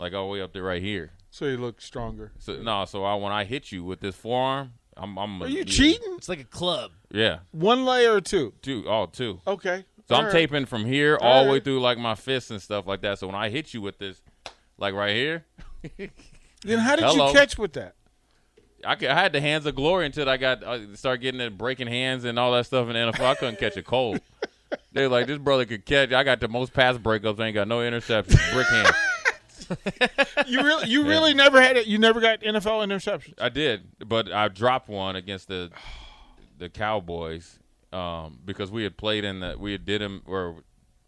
like 0.00 0.12
all 0.14 0.26
the 0.26 0.32
way 0.32 0.40
up 0.42 0.52
to 0.54 0.62
right 0.62 0.82
here. 0.82 1.12
so 1.30 1.44
you 1.44 1.56
look 1.56 1.80
stronger. 1.80 2.32
So 2.38 2.56
no, 2.62 2.84
so 2.86 3.04
I 3.04 3.14
when 3.14 3.32
I 3.32 3.44
hit 3.44 3.70
you 3.70 3.84
with 3.84 4.00
this 4.00 4.16
forearm, 4.16 4.72
I'm. 4.96 5.16
I'm 5.18 5.42
Are 5.42 5.46
you 5.46 5.58
yeah. 5.58 5.64
cheating? 5.64 6.14
It's 6.16 6.28
like 6.28 6.40
a 6.40 6.44
club. 6.44 6.90
Yeah, 7.12 7.40
One 7.52 7.84
layer 7.84 8.14
or 8.14 8.20
two? 8.20 8.52
two, 8.62 8.88
all 8.88 9.06
two. 9.06 9.40
Okay. 9.46 9.84
So 10.08 10.14
All 10.16 10.20
I'm 10.22 10.26
right. 10.26 10.32
taping 10.32 10.66
from 10.66 10.84
here 10.84 11.16
All 11.20 11.28
all 11.38 11.44
the 11.44 11.52
way 11.52 11.60
through 11.60 11.80
like 11.80 11.96
my 11.98 12.14
fists 12.16 12.50
and 12.50 12.60
stuff 12.60 12.86
like 12.86 13.00
that. 13.02 13.18
So 13.20 13.26
when 13.28 13.36
I 13.36 13.48
hit 13.48 13.72
you 13.74 13.80
with 13.80 13.98
this, 13.98 14.20
like 14.78 14.94
right 14.94 15.14
here, 15.14 15.44
Then 16.64 16.78
how 16.78 16.96
did 16.96 17.04
Hello. 17.04 17.28
you 17.28 17.32
catch 17.32 17.56
with 17.56 17.72
that? 17.74 17.94
I, 18.84 18.94
could, 18.96 19.08
I 19.08 19.14
had 19.14 19.32
the 19.32 19.40
hands 19.40 19.66
of 19.66 19.74
glory 19.74 20.06
until 20.06 20.28
I 20.28 20.36
got 20.36 20.62
uh, 20.64 20.94
started 20.96 21.20
getting 21.22 21.40
it 21.40 21.56
breaking 21.56 21.86
hands 21.86 22.24
and 22.24 22.38
all 22.38 22.52
that 22.52 22.66
stuff 22.66 22.86
in 22.88 22.94
the 22.94 22.98
NFL. 23.12 23.24
I 23.26 23.34
couldn't 23.34 23.58
catch 23.58 23.76
a 23.76 23.82
cold. 23.82 24.20
They're 24.92 25.08
like, 25.08 25.26
this 25.26 25.38
brother 25.38 25.64
could 25.64 25.84
catch. 25.86 26.12
I 26.12 26.22
got 26.24 26.40
the 26.40 26.48
most 26.48 26.72
pass 26.72 26.96
breakups. 26.96 27.40
Ain't 27.40 27.54
got 27.54 27.68
no 27.68 27.78
interceptions. 27.78 28.52
Brick 28.52 28.66
hands. 28.68 28.90
You 30.46 30.62
really, 30.62 30.88
you 30.88 31.04
really 31.06 31.34
never 31.34 31.60
had 31.60 31.76
it. 31.76 31.86
You 31.86 31.98
never 31.98 32.20
got 32.20 32.40
NFL 32.40 32.84
interceptions. 32.86 33.34
I 33.40 33.48
did, 33.48 33.82
but 34.06 34.32
I 34.32 34.48
dropped 34.48 34.88
one 34.88 35.16
against 35.16 35.48
the 35.48 35.70
the 36.58 36.68
Cowboys 36.68 37.58
um, 37.92 38.38
because 38.44 38.70
we 38.70 38.82
had 38.82 38.96
played 38.96 39.24
in 39.24 39.40
the 39.40 39.56
we 39.58 39.72
had 39.72 39.84
did 39.84 40.00
him 40.02 40.22
or 40.26 40.56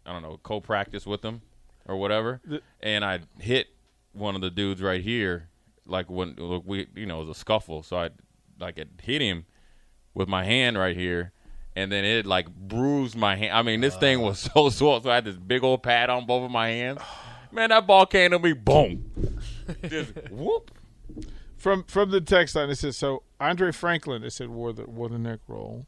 I 0.05 0.13
don't 0.13 0.21
know 0.21 0.39
co 0.43 0.59
practice 0.61 1.05
with 1.05 1.21
them 1.21 1.41
or 1.85 1.97
whatever, 1.97 2.41
The- 2.45 2.61
and 2.81 3.03
I 3.05 3.19
hit 3.39 3.67
one 4.13 4.35
of 4.35 4.41
the 4.41 4.49
dudes 4.49 4.81
right 4.81 5.01
here 5.01 5.49
like 5.85 6.09
when 6.09 6.35
look, 6.37 6.63
we 6.65 6.87
you 6.95 7.05
know 7.05 7.17
it 7.21 7.27
was 7.27 7.37
a 7.37 7.39
scuffle, 7.39 7.83
so 7.83 7.97
I 7.97 8.09
like 8.59 8.77
it 8.77 8.89
hit 9.01 9.21
him 9.21 9.45
with 10.13 10.27
my 10.27 10.43
hand 10.43 10.77
right 10.77 10.95
here. 10.95 11.31
And 11.75 11.91
then 11.91 12.05
it 12.05 12.27
like 12.27 12.47
bruised 12.55 13.15
my 13.15 13.35
hand. 13.35 13.57
I 13.57 13.63
mean, 13.63 13.81
this 13.81 13.95
thing 13.95 14.21
was 14.21 14.37
so 14.37 14.69
sore. 14.69 15.01
So 15.01 15.09
I 15.09 15.15
had 15.15 15.25
this 15.25 15.37
big 15.37 15.63
old 15.63 15.81
pad 15.81 16.11
on 16.11 16.27
both 16.27 16.43
of 16.45 16.51
my 16.51 16.67
hands. 16.69 16.99
Man, 17.53 17.69
that 17.69 17.85
ball 17.87 18.05
came 18.05 18.31
to 18.31 18.39
me, 18.39 18.53
boom, 18.53 19.11
just 19.87 20.11
whoop. 20.31 20.71
From 21.57 21.83
from 21.85 22.11
the 22.11 22.19
text 22.19 22.55
line, 22.55 22.69
it 22.69 22.75
says 22.75 22.97
so. 22.97 23.23
Andre 23.39 23.71
Franklin, 23.71 24.23
it 24.23 24.31
said 24.31 24.49
wore 24.49 24.73
the 24.73 24.83
wore 24.89 25.07
the 25.09 25.19
neck 25.19 25.39
roll. 25.47 25.85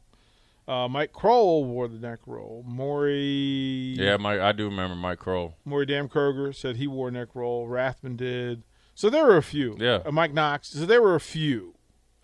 Uh, 0.68 0.88
Mike 0.88 1.12
Kroll 1.12 1.64
wore 1.64 1.86
the 1.86 1.98
neck 1.98 2.18
roll. 2.26 2.64
Maury, 2.66 3.94
Yeah, 3.96 4.16
Mike, 4.16 4.40
I 4.40 4.50
do 4.50 4.64
remember 4.64 4.96
Mike 4.96 5.20
Kroll. 5.20 5.54
Maury 5.64 5.86
Dam 5.86 6.08
Kroger 6.08 6.52
said 6.52 6.74
he 6.76 6.88
wore 6.88 7.08
neck 7.10 7.28
roll. 7.34 7.68
Rathman 7.68 8.16
did. 8.16 8.64
So 8.94 9.08
there 9.08 9.24
were 9.24 9.36
a 9.36 9.42
few. 9.44 9.76
Yeah. 9.78 10.00
Uh, 10.04 10.10
Mike 10.10 10.32
Knox. 10.32 10.70
So 10.70 10.84
there 10.86 11.00
were 11.02 11.14
a 11.14 11.20
few 11.20 11.74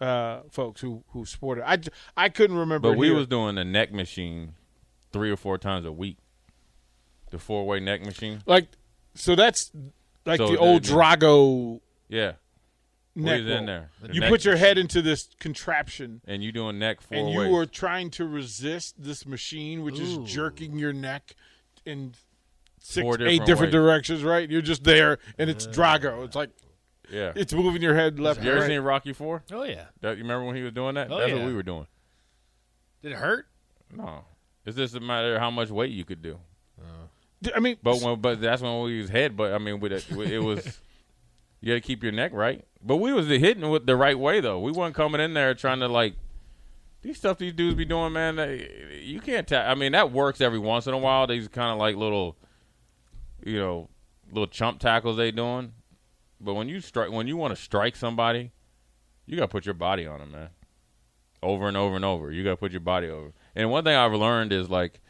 uh, 0.00 0.40
folks 0.50 0.81
who 0.81 1.05
who 1.09 1.24
sported. 1.24 1.62
I, 1.66 1.76
j- 1.76 1.90
I 2.16 2.28
couldn't 2.31 2.57
remember. 2.57 2.90
But 2.90 2.98
we 2.98 3.09
here. 3.09 3.16
was 3.16 3.26
doing 3.28 3.55
the 3.55 3.64
neck 3.64 3.92
machine 3.92 4.55
three 5.12 5.31
or 5.31 5.37
four 5.37 5.57
times 5.59 5.85
a 5.87 5.92
week. 5.92 6.16
The 7.31 7.38
four 7.38 7.64
way 7.66 7.78
neck 7.81 8.05
machine. 8.05 8.42
like 8.46 8.68
so 9.14 9.35
that's 9.35 9.70
like 10.27 10.38
So 10.38 10.46
the 10.48 10.53
the- 10.53 10.59
old 10.59 10.85
the- 10.85 10.92
Drago 10.92 11.81
Yeah. 12.09 12.33
We 13.14 13.22
neck 13.25 13.40
was 13.40 13.48
roll. 13.51 13.59
in 13.59 13.66
there. 13.66 13.90
The 14.01 14.14
You 14.14 14.20
neck 14.20 14.31
put 14.31 14.44
your 14.46 14.57
head 14.57 14.79
into 14.79 15.03
this 15.03 15.29
contraption. 15.38 16.22
and 16.27 16.42
you're 16.42 16.53
doing 16.53 16.79
neck 16.79 17.01
four 17.03 17.18
and 17.18 17.31
you 17.31 17.40
ways. 17.40 17.53
were 17.53 17.66
trying 17.66 18.11
to 18.12 18.25
resist 18.27 18.94
this 18.98 19.27
machine, 19.27 19.83
which 19.83 19.98
Ooh. 20.01 20.22
is 20.25 20.33
jerking 20.33 20.79
your 20.79 20.94
neck 20.94 21.35
in 21.85 22.14
six, 22.79 23.03
Four 23.05 23.14
eight 23.14 23.18
different 23.18 23.46
different 23.46 23.72
ways. 23.75 23.83
directions. 23.83 24.25
Right? 24.25 24.51
You're 24.51 24.62
just 24.62 24.85
there, 24.85 25.18
and 25.37 25.51
it's 25.51 25.66
Drago. 25.66 26.25
It's 26.25 26.35
like 26.35 26.51
yeah. 27.11 27.33
it's 27.37 27.53
moving 27.53 27.83
your 27.83 27.94
head 27.94 28.18
left. 28.18 28.40
you 28.42 28.48
and 28.48 28.57
ever 28.57 28.61
right. 28.61 28.68
seen 28.70 28.81
Rocky 28.81 29.12
Four? 29.12 29.42
Oh 29.53 29.64
yeah. 29.64 29.87
That, 30.01 30.16
you 30.16 30.22
remember 30.22 30.46
when 30.46 30.57
he 30.57 30.62
was 30.62 30.72
doing 30.72 30.94
that? 30.94 31.12
Oh, 31.12 31.18
That's 31.18 31.33
yeah. 31.33 31.37
what 31.37 31.46
we 31.46 31.53
were 31.53 31.62
doing. 31.62 31.87
Did 33.03 33.12
it 33.12 33.18
hurt? 33.18 33.46
No. 33.94 34.25
It's 34.64 34.77
just 34.77 34.94
a 34.94 35.01
matter 35.01 35.35
of 35.35 35.40
how 35.40 35.51
much 35.51 35.68
weight 35.68 35.90
you 35.90 36.05
could 36.07 36.22
do. 36.22 36.38
I 37.55 37.61
mean, 37.61 37.76
But 37.83 38.00
when, 38.00 38.20
but 38.20 38.40
that's 38.40 38.62
when 38.62 38.83
we 38.83 38.92
use 38.92 39.09
head. 39.11 39.37
But 39.37 39.52
I 39.52 39.59
mean, 39.59 39.81
with 39.81 39.92
it, 39.92 40.11
it 40.11 40.38
was 40.38 40.78
you 41.61 41.68
got 41.68 41.74
to 41.74 41.81
keep 41.81 42.02
your 42.02 42.12
neck 42.12 42.33
right. 42.33 42.64
But 42.85 42.96
we 42.96 43.12
was 43.12 43.26
hitting 43.28 43.70
with 43.70 43.87
the 43.87 43.96
right 43.96 44.18
way 44.18 44.40
though. 44.40 44.61
We 44.61 44.72
weren't 44.72 44.94
coming 44.94 45.20
in 45.20 45.35
there 45.35 45.55
trying 45.55 45.81
to 45.81 45.88
like 45.88 46.14
these 47.02 47.16
stuff 47.18 47.38
these 47.38 47.52
dudes 47.52 47.74
be 47.74 47.85
doing, 47.85 48.12
man. 48.12 48.37
They, 48.37 49.00
you 49.02 49.20
can't. 49.20 49.46
Ta- 49.46 49.66
I 49.68 49.74
mean, 49.74 49.92
that 49.92 50.12
works 50.12 50.40
every 50.40 50.59
once 50.59 50.87
in 50.87 50.94
a 50.94 50.98
while. 50.98 51.26
These 51.26 51.48
kind 51.48 51.72
of 51.72 51.78
like 51.78 51.96
little, 51.96 52.37
you 53.44 53.59
know, 53.59 53.88
little 54.31 54.46
chump 54.46 54.78
tackles 54.78 55.16
they 55.16 55.31
doing. 55.31 55.72
But 56.40 56.55
when 56.55 56.68
you 56.68 56.81
strike, 56.81 57.11
when 57.11 57.26
you 57.26 57.37
want 57.37 57.55
to 57.55 57.61
strike 57.61 57.96
somebody, 57.96 58.52
you 59.26 59.37
got 59.37 59.42
to 59.42 59.48
put 59.48 59.64
your 59.66 59.74
body 59.74 60.07
on 60.07 60.20
them, 60.20 60.33
man. 60.33 60.48
Over 61.42 61.66
and 61.66 61.76
over 61.76 61.96
and 61.96 62.05
over. 62.05 62.31
You 62.31 62.44
got 62.44 62.50
to 62.50 62.57
put 62.57 62.72
your 62.72 62.81
body 62.81 63.09
over. 63.09 63.33
And 63.55 63.70
one 63.70 63.85
thing 63.85 63.96
I've 63.96 64.12
learned 64.12 64.52
is 64.52 64.70
like 64.70 65.00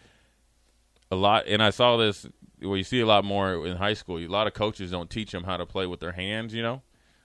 a 1.13 1.15
lot, 1.15 1.47
and 1.47 1.63
I 1.63 1.71
saw 1.71 1.99
this. 1.99 2.27
Well, 2.63 2.77
you 2.77 2.85
see 2.85 3.01
a 3.01 3.07
lot 3.07 3.25
more 3.25 3.67
in 3.67 3.77
high 3.77 3.93
school. 3.93 4.19
A 4.19 4.27
lot 4.29 4.47
of 4.47 4.55
coaches 4.55 4.91
don't 4.91 5.11
teach 5.11 5.31
them 5.33 5.45
how 5.45 5.59
to 5.59 5.67
play 5.67 5.87
with 5.87 6.01
their 6.01 6.13
hands. 6.13 6.55
You 6.55 6.63
know, 6.63 6.83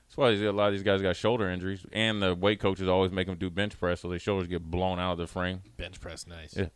that's 0.08 0.18
why 0.18 0.32
a 0.32 0.52
lot 0.52 0.68
of 0.68 0.74
these 0.74 0.84
guys 0.84 1.02
got 1.02 1.16
shoulder 1.16 1.50
injuries, 1.50 1.86
and 1.94 2.22
the 2.22 2.36
weight 2.36 2.60
coaches 2.60 2.90
always 2.90 3.12
make 3.12 3.28
them 3.28 3.38
do 3.38 3.50
bench 3.50 3.80
press, 3.80 4.02
so 4.02 4.10
their 4.10 4.20
shoulders 4.20 4.48
get 4.48 4.64
blown 4.64 5.00
out 5.00 5.14
of 5.14 5.18
the 5.20 5.28
frame. 5.28 5.62
Bench 5.78 6.02
press, 6.02 6.28
nice. 6.28 6.56
Yeah. 6.58 6.68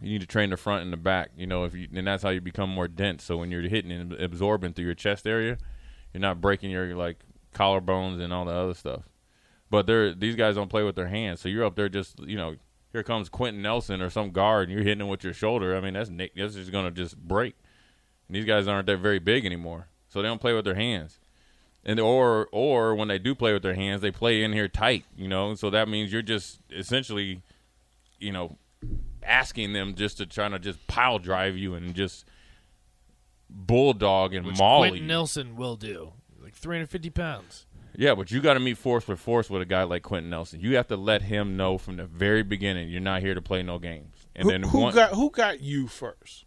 You 0.00 0.10
need 0.12 0.20
to 0.20 0.26
train 0.26 0.50
the 0.50 0.56
front 0.56 0.84
and 0.84 0.92
the 0.92 0.98
back. 0.98 1.30
You 1.36 1.48
know, 1.48 1.64
if 1.64 1.74
you 1.74 1.88
and 1.92 2.06
that's 2.06 2.22
how 2.22 2.28
you 2.28 2.40
become 2.40 2.70
more 2.70 2.86
dense. 2.86 3.24
So 3.24 3.38
when 3.38 3.50
you're 3.50 3.62
hitting 3.62 3.90
and 3.90 4.12
absorbing 4.12 4.74
through 4.74 4.84
your 4.84 4.94
chest 4.94 5.26
area, 5.26 5.58
you're 6.14 6.20
not 6.20 6.40
breaking 6.40 6.70
your 6.70 6.94
like 6.94 7.16
collarbones 7.54 8.20
and 8.22 8.32
all 8.32 8.44
the 8.44 8.52
other 8.52 8.74
stuff. 8.74 9.08
But 9.68 9.88
they're 9.88 10.14
these 10.14 10.36
guys 10.36 10.54
don't 10.54 10.68
play 10.68 10.84
with 10.84 10.94
their 10.94 11.08
hands, 11.08 11.40
so 11.40 11.48
you're 11.48 11.64
up 11.64 11.74
there 11.74 11.88
just 11.88 12.20
you 12.20 12.36
know. 12.36 12.54
Here 12.96 13.02
comes 13.02 13.28
Quenton 13.28 13.60
Nelson 13.60 14.00
or 14.00 14.08
some 14.08 14.30
guard, 14.30 14.70
and 14.70 14.72
you're 14.74 14.82
hitting 14.82 15.02
him 15.02 15.08
with 15.08 15.22
your 15.22 15.34
shoulder. 15.34 15.76
I 15.76 15.82
mean, 15.82 15.92
that's 15.92 16.08
Nick. 16.08 16.34
That's 16.34 16.54
just 16.54 16.72
gonna 16.72 16.90
just 16.90 17.14
break. 17.18 17.54
And 18.26 18.34
these 18.34 18.46
guys 18.46 18.66
aren't 18.66 18.86
that 18.86 19.00
very 19.00 19.18
big 19.18 19.44
anymore, 19.44 19.88
so 20.08 20.22
they 20.22 20.28
don't 20.28 20.40
play 20.40 20.54
with 20.54 20.64
their 20.64 20.76
hands. 20.76 21.20
And 21.84 22.00
or 22.00 22.48
or 22.52 22.94
when 22.94 23.08
they 23.08 23.18
do 23.18 23.34
play 23.34 23.52
with 23.52 23.62
their 23.62 23.74
hands, 23.74 24.00
they 24.00 24.10
play 24.10 24.42
in 24.42 24.54
here 24.54 24.66
tight. 24.66 25.04
You 25.14 25.28
know, 25.28 25.54
so 25.54 25.68
that 25.68 25.90
means 25.90 26.10
you're 26.10 26.22
just 26.22 26.60
essentially, 26.70 27.42
you 28.18 28.32
know, 28.32 28.56
asking 29.22 29.74
them 29.74 29.94
just 29.94 30.16
to 30.16 30.24
try 30.24 30.48
to 30.48 30.58
just 30.58 30.86
pile 30.86 31.18
drive 31.18 31.54
you 31.58 31.74
and 31.74 31.94
just 31.94 32.24
bulldog 33.50 34.32
and 34.32 34.46
Which 34.46 34.56
maul 34.56 34.80
Quenton 34.80 35.02
you. 35.02 35.06
Nelson 35.06 35.54
will 35.54 35.76
do. 35.76 36.14
Like 36.42 36.54
350 36.54 37.10
pounds. 37.10 37.66
Yeah, 37.98 38.14
but 38.14 38.30
you 38.30 38.40
got 38.40 38.54
to 38.54 38.60
meet 38.60 38.78
force 38.78 39.08
with 39.08 39.18
force 39.18 39.48
with 39.48 39.62
a 39.62 39.66
guy 39.66 39.84
like 39.84 40.02
Quenton 40.02 40.30
Nelson. 40.30 40.60
You 40.60 40.76
have 40.76 40.88
to 40.88 40.96
let 40.96 41.22
him 41.22 41.56
know 41.56 41.78
from 41.78 41.96
the 41.96 42.06
very 42.06 42.42
beginning 42.42 42.88
you're 42.88 43.00
not 43.00 43.22
here 43.22 43.34
to 43.34 43.42
play 43.42 43.62
no 43.62 43.78
games. 43.78 44.26
And 44.34 44.44
who, 44.44 44.50
then 44.50 44.62
who 44.62 44.80
one, 44.80 44.94
got 44.94 45.12
who 45.12 45.30
got 45.30 45.60
you 45.60 45.88
first? 45.88 46.44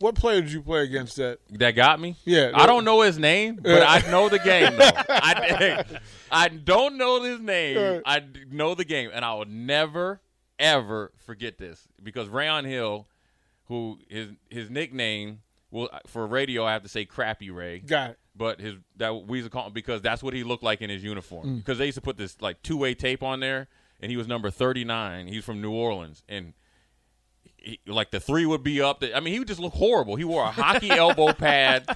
What 0.00 0.14
player 0.14 0.40
did 0.40 0.52
you 0.52 0.62
play 0.62 0.84
against 0.84 1.16
that? 1.16 1.40
that 1.50 1.72
got 1.72 1.98
me. 1.98 2.16
Yeah, 2.24 2.52
I 2.54 2.66
don't 2.66 2.84
know 2.84 3.00
his 3.00 3.18
name, 3.18 3.58
but. 3.60 3.82
I 3.82 4.08
know 4.10 4.28
the 4.28 4.38
game. 4.38 4.76
Though. 4.76 4.90
I, 5.08 5.84
I 6.30 6.48
don't 6.48 6.96
know 6.96 7.22
his 7.22 7.40
name. 7.40 8.02
I 8.06 8.22
know 8.50 8.74
the 8.74 8.84
game, 8.84 9.10
and 9.12 9.24
I 9.24 9.34
will 9.34 9.46
never 9.46 10.20
ever 10.58 11.12
forget 11.24 11.58
this 11.58 11.86
because 12.02 12.28
Raion 12.28 12.64
Hill, 12.64 13.06
who 13.64 13.98
his 14.08 14.30
his 14.50 14.70
nickname 14.70 15.40
will 15.70 15.88
for 16.06 16.26
radio 16.26 16.64
I 16.64 16.72
have 16.72 16.82
to 16.82 16.88
say 16.88 17.04
Crappy 17.04 17.50
Ray. 17.50 17.80
Got 17.80 18.10
it. 18.10 18.18
But 18.38 18.60
his 18.60 18.76
that 18.96 19.26
we 19.26 19.38
used 19.38 19.46
to 19.46 19.50
call 19.50 19.66
him 19.66 19.72
because 19.72 20.00
that's 20.00 20.22
what 20.22 20.32
he 20.32 20.44
looked 20.44 20.62
like 20.62 20.80
in 20.80 20.88
his 20.88 21.02
uniform. 21.02 21.46
Mm. 21.46 21.56
Because 21.58 21.78
they 21.78 21.86
used 21.86 21.96
to 21.96 22.02
put 22.02 22.16
this 22.16 22.40
like 22.40 22.62
two 22.62 22.76
way 22.76 22.94
tape 22.94 23.22
on 23.22 23.40
there, 23.40 23.68
and 24.00 24.10
he 24.10 24.16
was 24.16 24.28
number 24.28 24.50
thirty 24.50 24.84
nine. 24.84 25.26
He's 25.26 25.44
from 25.44 25.60
New 25.60 25.72
Orleans, 25.72 26.22
and 26.28 26.54
he, 27.56 27.80
like 27.86 28.10
the 28.10 28.20
three 28.20 28.46
would 28.46 28.62
be 28.62 28.80
up. 28.80 29.02
I 29.14 29.20
mean, 29.20 29.32
he 29.32 29.40
would 29.40 29.48
just 29.48 29.60
look 29.60 29.74
horrible. 29.74 30.16
He 30.16 30.24
wore 30.24 30.44
a 30.44 30.50
hockey 30.50 30.90
elbow 30.92 31.32
pad, 31.32 31.86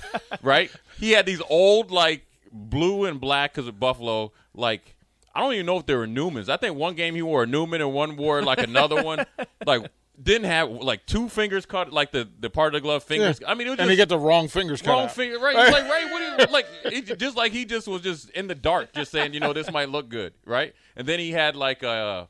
right? 0.43 0.71
He 0.99 1.13
had 1.13 1.25
these 1.25 1.43
old 1.49 1.91
like 1.91 2.27
blue 2.51 3.05
and 3.05 3.21
black 3.21 3.55
because 3.55 3.69
of 3.69 3.79
Buffalo. 3.79 4.33
Like 4.53 4.97
I 5.35 5.41
don't 5.41 5.55
even 5.55 5.67
know 5.67 5.79
if 5.79 5.87
they 5.87 5.95
were 5.95 6.07
Newmans. 6.07 6.49
I 6.49 6.57
think 6.57 6.77
one 6.77 6.95
game 6.95 7.15
he 7.15 7.23
wore 7.23 7.45
a 7.45 7.47
Newman 7.47 7.81
and 7.81 7.93
one 7.93 8.17
wore 8.17 8.43
like 8.43 8.59
another 8.59 9.03
one. 9.03 9.25
Like 9.65 9.93
didn't 10.20 10.46
have 10.46 10.70
like 10.70 11.07
two 11.07 11.29
fingers 11.29 11.66
cut, 11.66 11.92
like 11.92 12.12
the 12.12 12.29
the 12.38 12.51
part 12.51 12.75
of 12.75 12.81
the 12.81 12.83
glove 12.83 13.03
fingers. 13.03 13.40
Yeah. 13.40 13.51
I 13.51 13.55
mean, 13.55 13.66
it 13.66 13.70
was 13.70 13.79
and 13.79 13.90
he 13.90 13.96
got 13.96 14.09
the 14.09 14.18
wrong 14.18 14.48
fingers 14.48 14.83
cut 14.83 14.92
wrong 14.92 15.09
finger. 15.09 15.38
Right? 15.38 15.57
It's 15.57 15.72
like 15.72 15.88
right, 15.88 16.11
what 16.11 16.40
is, 16.40 16.51
like 16.51 16.66
it, 16.85 17.18
just 17.18 17.37
like 17.37 17.53
he 17.53 17.64
just 17.64 17.88
was 17.88 18.03
just 18.03 18.31
in 18.31 18.46
the 18.46 18.55
dark, 18.55 18.92
just 18.92 19.11
saying, 19.11 19.35
you 19.35 19.40
know, 19.40 19.53
this 19.53 19.70
might 19.70 19.88
look 19.88 20.09
good, 20.09 20.35
right? 20.44 20.75
And 20.96 21.07
then 21.07 21.18
he 21.18 21.33
had 21.33 21.57
like 21.57 21.83
a 21.83 22.29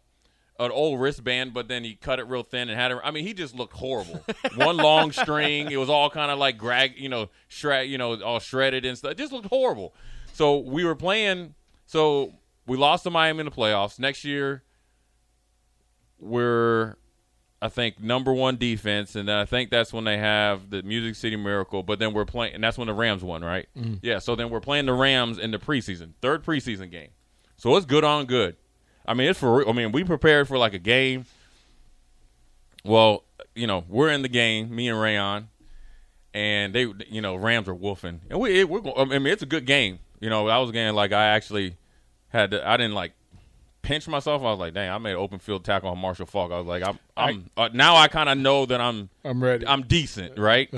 an 0.61 0.71
old 0.71 1.01
wristband, 1.01 1.55
but 1.55 1.67
then 1.67 1.83
he 1.83 1.95
cut 1.95 2.21
it 2.21 2.29
real 2.29 2.43
thin 2.43 2.69
and 2.69 2.79
had 2.79 2.93
it. 2.93 2.99
I 3.03 3.11
mean, 3.11 3.27
he 3.27 3.35
just 3.35 3.55
looked 3.55 3.75
horrible. 3.75 4.25
One 4.55 4.77
long 4.77 5.11
string. 5.13 5.71
It 5.71 5.77
was 5.77 5.91
all 5.91 6.09
kind 6.09 6.31
of 6.31 6.39
like 6.39 6.59
grag, 6.59 6.99
you 6.99 7.09
know, 7.09 7.31
shred, 7.49 7.89
you 7.89 7.99
know, 7.99 8.21
all 8.23 8.39
shredded 8.39 8.85
and 8.85 8.97
stuff. 8.97 9.13
It 9.13 9.19
just 9.19 9.33
looked 9.33 9.47
horrible. 9.47 9.95
So 10.35 10.59
we 10.59 10.85
were 10.85 10.95
playing. 10.95 11.55
So 11.87 12.35
we 12.67 12.77
lost 12.77 13.03
to 13.05 13.11
Miami 13.11 13.41
in 13.41 13.47
the 13.47 13.53
playoffs. 13.53 13.99
Next 13.99 14.25
year, 14.25 14.63
we're 16.19 16.97
I 17.63 17.69
think 17.69 18.01
number 18.01 18.33
one 18.33 18.57
defense, 18.57 19.15
and 19.15 19.29
then 19.29 19.37
I 19.37 19.45
think 19.45 19.71
that's 19.71 19.93
when 19.93 20.03
they 20.03 20.19
have 20.19 20.69
the 20.69 20.83
Music 20.83 21.15
City 21.15 21.37
Miracle. 21.37 21.85
But 21.85 22.01
then 22.01 22.13
we're 22.13 22.25
playing, 22.25 22.55
and 22.55 22.65
that's 22.65 22.77
when 22.77 22.89
the 22.89 22.93
Rams 22.93 23.23
won, 23.23 23.45
right? 23.45 23.69
Mm. 23.79 24.01
Yeah. 24.03 24.19
So 24.19 24.35
then 24.35 24.51
we're 24.51 24.61
playing 24.61 24.87
the 24.87 24.93
Rams 24.93 25.39
in 25.39 25.53
the 25.53 25.59
preseason, 25.59 26.15
third 26.21 26.45
preseason 26.45 26.91
game. 26.91 27.11
So 27.57 27.77
it's 27.77 27.87
good 27.87 28.03
on 28.03 28.27
good. 28.27 28.57
I 29.07 29.15
mean, 29.15 29.29
it's 29.29 29.39
for. 29.39 29.59
real. 29.59 29.69
I 29.69 29.73
mean, 29.73 29.93
we 29.93 30.03
prepared 30.03 30.49
for 30.49 30.59
like 30.59 30.75
a 30.75 30.81
game. 30.81 31.25
Well, 32.85 33.23
you 33.55 33.69
know, 33.69 33.85
we're 33.89 34.11
in 34.11 34.23
the 34.23 34.29
game, 34.29 34.75
me 34.75 34.89
and 34.89 34.99
Raion, 34.99 35.45
and 36.35 36.75
they, 36.75 36.89
you 37.09 37.21
know, 37.21 37.37
Rams 37.37 37.69
are 37.69 37.75
wolfing, 37.75 38.23
and 38.29 38.41
we, 38.41 38.65
we're. 38.65 38.83
I 38.97 39.05
mean, 39.05 39.29
it's 39.29 39.45
a 39.45 39.47
good 39.47 39.67
game. 39.67 40.01
You 40.19 40.31
know, 40.31 40.49
I 40.49 40.59
was 40.59 40.73
game 40.73 40.97
like 40.97 41.13
I 41.13 41.27
actually 41.27 41.77
had. 42.27 42.51
To, 42.51 42.69
I 42.69 42.77
didn't 42.77 42.95
like 42.95 43.13
pinch 43.83 44.09
myself. 44.09 44.43
I 44.43 44.47
was 44.47 44.59
like, 44.59 44.75
dang, 44.75 44.91
I 44.91 44.99
made 44.99 45.13
an 45.13 45.19
open 45.19 45.39
field 45.39 45.65
tackle 45.65 45.91
on 45.91 45.99
Marshall 45.99 46.27
Faulk. 46.27 46.53
I 46.53 46.59
was 46.59 46.67
like, 46.67 46.83
I'm, 46.87 46.99
I'm 47.17 47.51
uh, 47.57 47.69
now 47.73 47.97
I 47.97 48.09
kind 48.09 48.29
of 48.29 48.39
know 48.39 48.67
that 48.67 48.81
I'm, 48.81 49.11
I'm 49.25 49.43
ready. 49.43 49.67
I'm 49.67 49.83
decent, 49.83 50.39
right? 50.39 50.73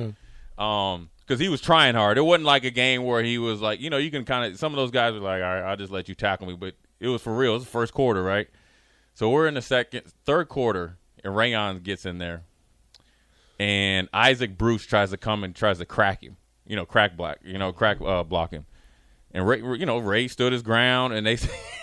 Um, 0.59 1.11
because 1.21 1.41
he 1.41 1.49
was 1.49 1.61
trying 1.61 1.95
hard. 1.95 2.19
It 2.19 2.23
wasn't 2.23 2.45
like 2.45 2.65
a 2.65 2.71
game 2.71 3.05
where 3.05 3.23
he 3.23 3.39
was 3.39 3.61
like, 3.61 3.81
you 3.81 3.89
know, 3.91 3.97
you 3.97 4.11
can 4.11 4.25
kind 4.25 4.53
of. 4.53 4.59
Some 4.59 4.73
of 4.73 4.77
those 4.77 4.91
guys 4.91 5.15
were 5.15 5.21
like, 5.21 5.43
all 5.43 5.55
right, 5.55 5.63
I'll 5.63 5.77
just 5.77 5.93
let 5.93 6.09
you 6.09 6.15
tackle 6.15 6.47
me, 6.47 6.55
but 6.55 6.75
it 7.01 7.09
was 7.09 7.23
for 7.23 7.35
real. 7.35 7.53
It 7.53 7.55
was 7.55 7.65
the 7.65 7.71
first 7.71 7.95
quarter, 7.95 8.23
right? 8.23 8.49
So 9.15 9.31
we're 9.31 9.47
in 9.47 9.55
the 9.55 9.63
second, 9.63 10.03
third 10.25 10.49
quarter, 10.49 10.99
and 11.23 11.33
Raion 11.35 11.83
gets 11.83 12.05
in 12.05 12.19
there, 12.19 12.43
and 13.59 14.09
Isaac 14.13 14.59
Bruce 14.59 14.85
tries 14.85 15.11
to 15.11 15.17
come 15.17 15.45
and 15.45 15.55
tries 15.55 15.79
to 15.79 15.87
crack 15.87 16.23
him. 16.23 16.37
You 16.67 16.77
know, 16.77 16.85
crack 16.85 17.17
block, 17.17 17.39
You 17.45 17.59
know, 17.59 17.73
crack 17.73 18.01
uh, 18.01 18.23
block 18.23 18.51
him. 18.51 18.67
And 19.33 19.47
Ray, 19.47 19.59
you 19.61 19.87
know, 19.87 19.99
Ray 19.99 20.29
stood 20.29 20.53
his 20.53 20.63
ground, 20.63 21.13
and 21.15 21.27
they 21.27 21.37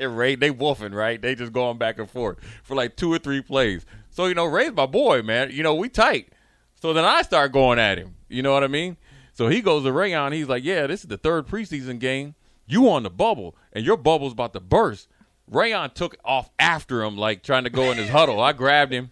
and 0.00 0.16
Ray 0.16 0.34
they 0.34 0.50
wolfing 0.50 0.92
right. 0.92 1.20
They 1.20 1.34
just 1.34 1.52
going 1.52 1.78
back 1.78 1.98
and 1.98 2.10
forth 2.10 2.38
for 2.62 2.74
like 2.74 2.96
two 2.96 3.12
or 3.12 3.18
three 3.18 3.42
plays. 3.42 3.84
So 4.10 4.26
you 4.26 4.34
know, 4.34 4.46
Ray's 4.46 4.72
my 4.72 4.86
boy, 4.86 5.22
man. 5.22 5.50
You 5.50 5.62
know, 5.62 5.74
we 5.74 5.88
tight. 5.88 6.32
So 6.80 6.92
then 6.92 7.04
I 7.04 7.22
start 7.22 7.52
going 7.52 7.78
at 7.78 7.98
him. 7.98 8.16
You 8.28 8.42
know 8.42 8.52
what 8.52 8.64
I 8.64 8.68
mean? 8.68 8.96
So 9.32 9.48
he 9.48 9.60
goes 9.60 9.84
to 9.84 9.90
Raion. 9.90 10.32
He's 10.32 10.48
like, 10.48 10.64
"Yeah, 10.64 10.86
this 10.86 11.00
is 11.00 11.08
the 11.08 11.16
third 11.16 11.46
preseason 11.46 11.98
game. 11.98 12.34
You 12.66 12.90
on 12.90 13.02
the 13.02 13.10
bubble, 13.10 13.56
and 13.72 13.84
your 13.84 13.96
bubble's 13.96 14.32
about 14.32 14.52
to 14.54 14.60
burst." 14.60 15.08
Raion 15.50 15.92
took 15.92 16.16
off 16.24 16.50
after 16.58 17.02
him, 17.02 17.16
like 17.16 17.42
trying 17.42 17.64
to 17.64 17.70
go 17.70 17.90
in 17.90 17.98
his 17.98 18.08
huddle. 18.10 18.40
I 18.40 18.52
grabbed 18.52 18.92
him, 18.92 19.10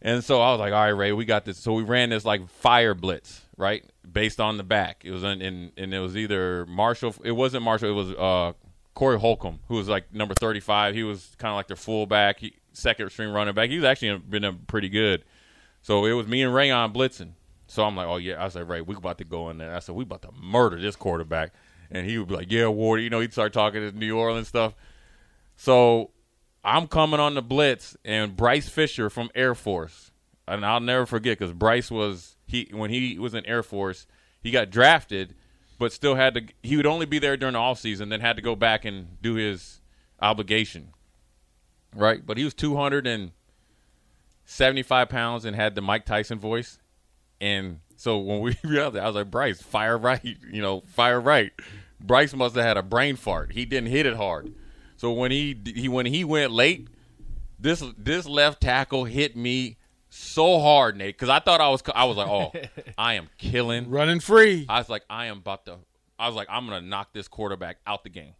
and 0.00 0.22
so 0.22 0.40
I 0.40 0.50
was 0.50 0.60
like, 0.60 0.72
"All 0.72 0.80
right, 0.84 0.88
Ray, 0.88 1.12
we 1.12 1.24
got 1.24 1.44
this." 1.44 1.58
So 1.58 1.72
we 1.72 1.82
ran 1.82 2.10
this 2.10 2.24
like 2.24 2.48
fire 2.48 2.94
blitz, 2.94 3.42
right, 3.56 3.84
based 4.10 4.40
on 4.40 4.56
the 4.56 4.64
back. 4.64 5.02
It 5.04 5.10
was 5.10 5.24
in, 5.24 5.40
in 5.40 5.72
and 5.76 5.94
it 5.94 6.00
was 6.00 6.16
either 6.16 6.66
Marshall. 6.66 7.14
It 7.24 7.32
wasn't 7.32 7.64
Marshall. 7.64 7.90
It 7.90 7.94
was 7.94 8.10
uh, 8.12 8.52
Corey 8.96 9.20
Holcomb, 9.20 9.60
who 9.68 9.76
was 9.76 9.88
like 9.88 10.12
number 10.12 10.34
thirty-five. 10.34 10.94
He 10.94 11.04
was 11.04 11.36
kind 11.38 11.50
of 11.50 11.56
like 11.56 11.68
their 11.68 11.76
fullback, 11.76 12.40
he, 12.40 12.54
second 12.72 13.10
string 13.10 13.30
running 13.30 13.54
back. 13.54 13.68
He 13.68 13.76
was 13.76 13.84
actually 13.84 14.18
been 14.18 14.60
pretty 14.66 14.88
good. 14.88 15.22
So 15.82 16.06
it 16.06 16.14
was 16.14 16.26
me 16.26 16.42
and 16.42 16.52
Raion 16.52 16.94
blitzing. 16.94 17.32
So 17.68 17.84
I'm 17.84 17.94
like, 17.94 18.06
"Oh 18.06 18.16
yeah," 18.16 18.42
I 18.42 18.48
said, 18.48 18.68
"Ray, 18.68 18.80
we 18.80 18.96
about 18.96 19.18
to 19.18 19.24
go 19.24 19.50
in 19.50 19.58
there." 19.58 19.74
I 19.74 19.80
said, 19.80 19.94
"We 19.94 20.04
about 20.04 20.22
to 20.22 20.32
murder 20.32 20.80
this 20.80 20.96
quarterback," 20.96 21.52
and 21.90 22.06
he 22.06 22.16
would 22.16 22.28
be 22.28 22.36
like, 22.36 22.50
"Yeah, 22.50 22.68
Ward," 22.68 23.02
you 23.02 23.10
know, 23.10 23.20
he'd 23.20 23.34
start 23.34 23.52
talking 23.52 23.82
to 23.82 23.92
New 23.96 24.16
Orleans 24.16 24.48
stuff. 24.48 24.74
So 25.56 26.10
I'm 26.64 26.88
coming 26.88 27.20
on 27.20 27.34
the 27.34 27.42
blitz, 27.42 27.98
and 28.02 28.34
Bryce 28.34 28.68
Fisher 28.70 29.10
from 29.10 29.30
Air 29.34 29.54
Force, 29.54 30.10
and 30.48 30.64
I'll 30.64 30.80
never 30.80 31.04
forget 31.04 31.38
because 31.38 31.52
Bryce 31.52 31.90
was 31.90 32.36
he 32.46 32.70
when 32.72 32.88
he 32.88 33.18
was 33.18 33.34
in 33.34 33.44
Air 33.44 33.62
Force, 33.62 34.06
he 34.40 34.50
got 34.50 34.70
drafted, 34.70 35.34
but 35.78 35.92
still 35.92 36.14
had 36.14 36.34
to. 36.34 36.42
He 36.62 36.76
would 36.76 36.86
only 36.86 37.06
be 37.06 37.18
there 37.18 37.36
during 37.36 37.54
the 37.54 37.58
off 37.58 37.78
season, 37.78 38.08
then 38.08 38.20
had 38.20 38.36
to 38.36 38.42
go 38.42 38.56
back 38.56 38.84
and 38.84 39.20
do 39.22 39.34
his 39.34 39.80
obligation, 40.20 40.90
right? 41.94 42.24
But 42.24 42.38
he 42.38 42.44
was 42.44 42.54
275 42.54 45.08
pounds 45.08 45.44
and 45.44 45.56
had 45.56 45.74
the 45.74 45.82
Mike 45.82 46.06
Tyson 46.06 46.38
voice, 46.38 46.78
and 47.40 47.80
so 47.96 48.18
when 48.18 48.40
we 48.40 48.56
realized, 48.64 48.96
I 48.96 49.06
was 49.06 49.16
like, 49.16 49.30
Bryce, 49.30 49.60
fire 49.60 49.98
right, 49.98 50.24
you 50.52 50.62
know, 50.62 50.82
fire 50.86 51.20
right. 51.20 51.52
Bryce 52.00 52.34
must 52.34 52.54
have 52.56 52.64
had 52.64 52.76
a 52.76 52.82
brain 52.82 53.16
fart. 53.16 53.52
He 53.52 53.64
didn't 53.64 53.88
hit 53.88 54.06
it 54.06 54.16
hard. 54.16 54.54
So 54.96 55.12
when 55.12 55.30
he 55.30 55.56
he 55.74 55.88
when 55.88 56.06
he 56.06 56.24
went 56.24 56.52
late, 56.52 56.88
this 57.58 57.82
this 57.96 58.26
left 58.26 58.60
tackle 58.60 59.04
hit 59.04 59.36
me 59.36 59.76
so 60.16 60.60
hard, 60.60 60.96
Nate, 60.96 61.16
because 61.16 61.28
I 61.28 61.40
thought 61.40 61.60
I 61.60 61.68
was 61.68 61.82
I 61.94 62.04
was 62.04 62.16
like, 62.16 62.28
oh, 62.28 62.52
I 62.98 63.14
am 63.14 63.28
killing. 63.38 63.90
Running 63.90 64.20
free. 64.20 64.66
I 64.68 64.78
was 64.78 64.88
like, 64.88 65.04
I 65.08 65.26
am 65.26 65.38
about 65.38 65.66
to. 65.66 65.76
I 66.18 66.26
was 66.26 66.36
like, 66.36 66.48
I'm 66.50 66.66
gonna 66.66 66.80
knock 66.80 67.12
this 67.12 67.28
quarterback 67.28 67.78
out 67.86 68.02
the 68.02 68.10
game 68.10 68.34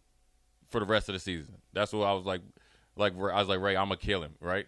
for 0.69 0.79
the 0.79 0.85
rest 0.85 1.09
of 1.09 1.13
the 1.13 1.19
season. 1.19 1.55
That's 1.73 1.93
what 1.93 2.05
I 2.05 2.13
was 2.13 2.25
like. 2.25 2.41
Like 2.95 3.13
I 3.13 3.39
was 3.39 3.47
like, 3.47 3.59
Ray, 3.59 3.77
I'm 3.77 3.87
gonna 3.87 3.97
kill 3.97 4.23
him, 4.23 4.35
right? 4.41 4.65